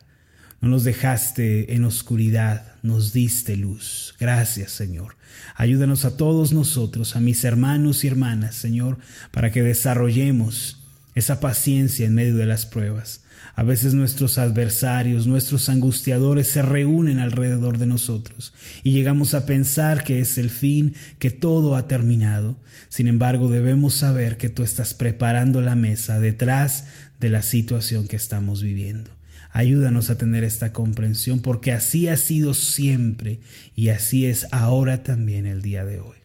No 0.66 0.72
nos 0.72 0.84
dejaste 0.84 1.76
en 1.76 1.86
oscuridad, 1.86 2.74
nos 2.82 3.14
diste 3.14 3.56
luz. 3.56 4.16
Gracias, 4.20 4.72
Señor. 4.72 5.16
Ayúdanos 5.56 6.06
a 6.06 6.18
todos 6.18 6.54
nosotros, 6.54 7.16
a 7.16 7.20
mis 7.20 7.44
hermanos 7.44 8.04
y 8.04 8.08
hermanas, 8.08 8.56
Señor, 8.56 8.98
para 9.30 9.52
que 9.52 9.62
desarrollemos 9.62 10.80
esa 11.14 11.40
paciencia 11.40 12.08
en 12.08 12.16
medio 12.16 12.36
de 12.36 12.48
las 12.48 12.66
pruebas. 12.66 13.22
A 13.54 13.62
veces 13.62 13.94
nuestros 13.94 14.40
adversarios, 14.40 15.28
nuestros 15.28 15.70
angustiadores 15.70 16.48
se 16.48 16.64
reúnen 16.64 17.20
alrededor 17.20 17.78
de 17.78 17.86
nosotros 17.86 18.52
y 18.82 18.92
llegamos 18.92 19.36
a 19.36 19.46
pensar 19.46 20.04
que 20.04 20.20
es 20.20 20.40
el 20.40 20.50
fin, 20.50 20.96
que 21.20 21.30
todo 21.30 21.76
ha 21.76 21.88
terminado. 21.88 22.58
Sin 22.90 23.08
embargo, 23.08 23.50
debemos 23.50 23.94
saber 23.94 24.38
que 24.38 24.50
tú 24.50 24.64
estás 24.64 24.96
preparando 24.96 25.62
la 25.62 25.76
mesa 25.76 26.20
detrás 26.20 26.88
de 27.20 27.30
la 27.30 27.44
situación 27.44 28.08
que 28.08 28.16
estamos 28.16 28.64
viviendo. 28.64 29.12
Ayúdanos 29.58 30.10
a 30.10 30.18
tener 30.18 30.44
esta 30.44 30.74
comprensión 30.74 31.40
porque 31.40 31.72
así 31.72 32.10
ha 32.10 32.18
sido 32.18 32.54
siempre 32.54 33.40
y 33.74 33.88
así 33.88 34.26
es 34.26 34.48
ahora 34.52 35.02
también 35.02 35.46
el 35.46 35.62
día 35.62 35.86
de 35.86 36.02
hoy. 36.02 36.18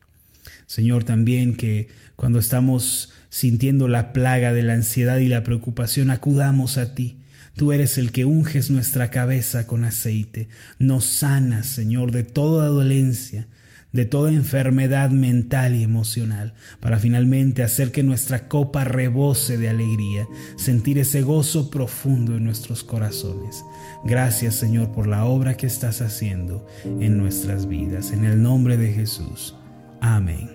Señor, 0.67 1.05
también 1.05 1.55
que 1.55 1.87
cuando 2.17 2.41
estamos 2.41 3.13
sintiendo 3.29 3.87
la 3.87 4.13
plaga 4.13 4.53
de 4.53 4.65
la 4.65 4.73
ansiedad 4.73 5.19
y 5.19 5.29
la 5.29 5.45
preocupación, 5.45 6.11
acudamos 6.11 6.77
a 6.77 6.95
ti 6.97 7.21
Tú 7.57 7.73
eres 7.73 7.99
el 7.99 8.11
que 8.11 8.25
unges 8.25 8.71
nuestra 8.71 9.11
cabeza 9.11 9.67
con 9.67 9.85
aceite, 9.85 10.49
nos 10.79 11.05
sanas, 11.05 11.67
Señor, 11.67 12.11
de 12.11 12.23
toda 12.23 12.69
dolencia 12.69 13.47
de 13.93 14.05
toda 14.05 14.31
enfermedad 14.31 15.11
mental 15.11 15.75
y 15.75 15.83
emocional, 15.83 16.55
para 16.81 16.99
finalmente 16.99 17.63
hacer 17.63 17.93
que 17.93 18.03
nuestra 18.03 18.49
copa 18.49 18.85
rebose 18.85 19.57
de 19.57 19.69
alegría, 19.69 20.27
sentir 20.57 20.99
ese 20.99 21.23
gozo 21.23 21.71
profundo 21.71 22.37
en 22.37 22.45
nuestros 22.45 22.85
corazones. 22.85 23.65
Gracias 24.05 24.55
Señor 24.55 24.93
por 24.93 25.07
la 25.07 25.25
obra 25.25 25.57
que 25.57 25.67
estás 25.67 26.01
haciendo 26.01 26.67
en 26.85 27.19
nuestras 27.19 27.67
vidas. 27.67 28.13
En 28.13 28.25
el 28.25 28.43
nombre 28.43 28.77
de 28.77 28.93
Jesús. 28.93 29.55
Amén 30.01 30.51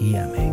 y 0.00 0.16
amén. 0.16 0.52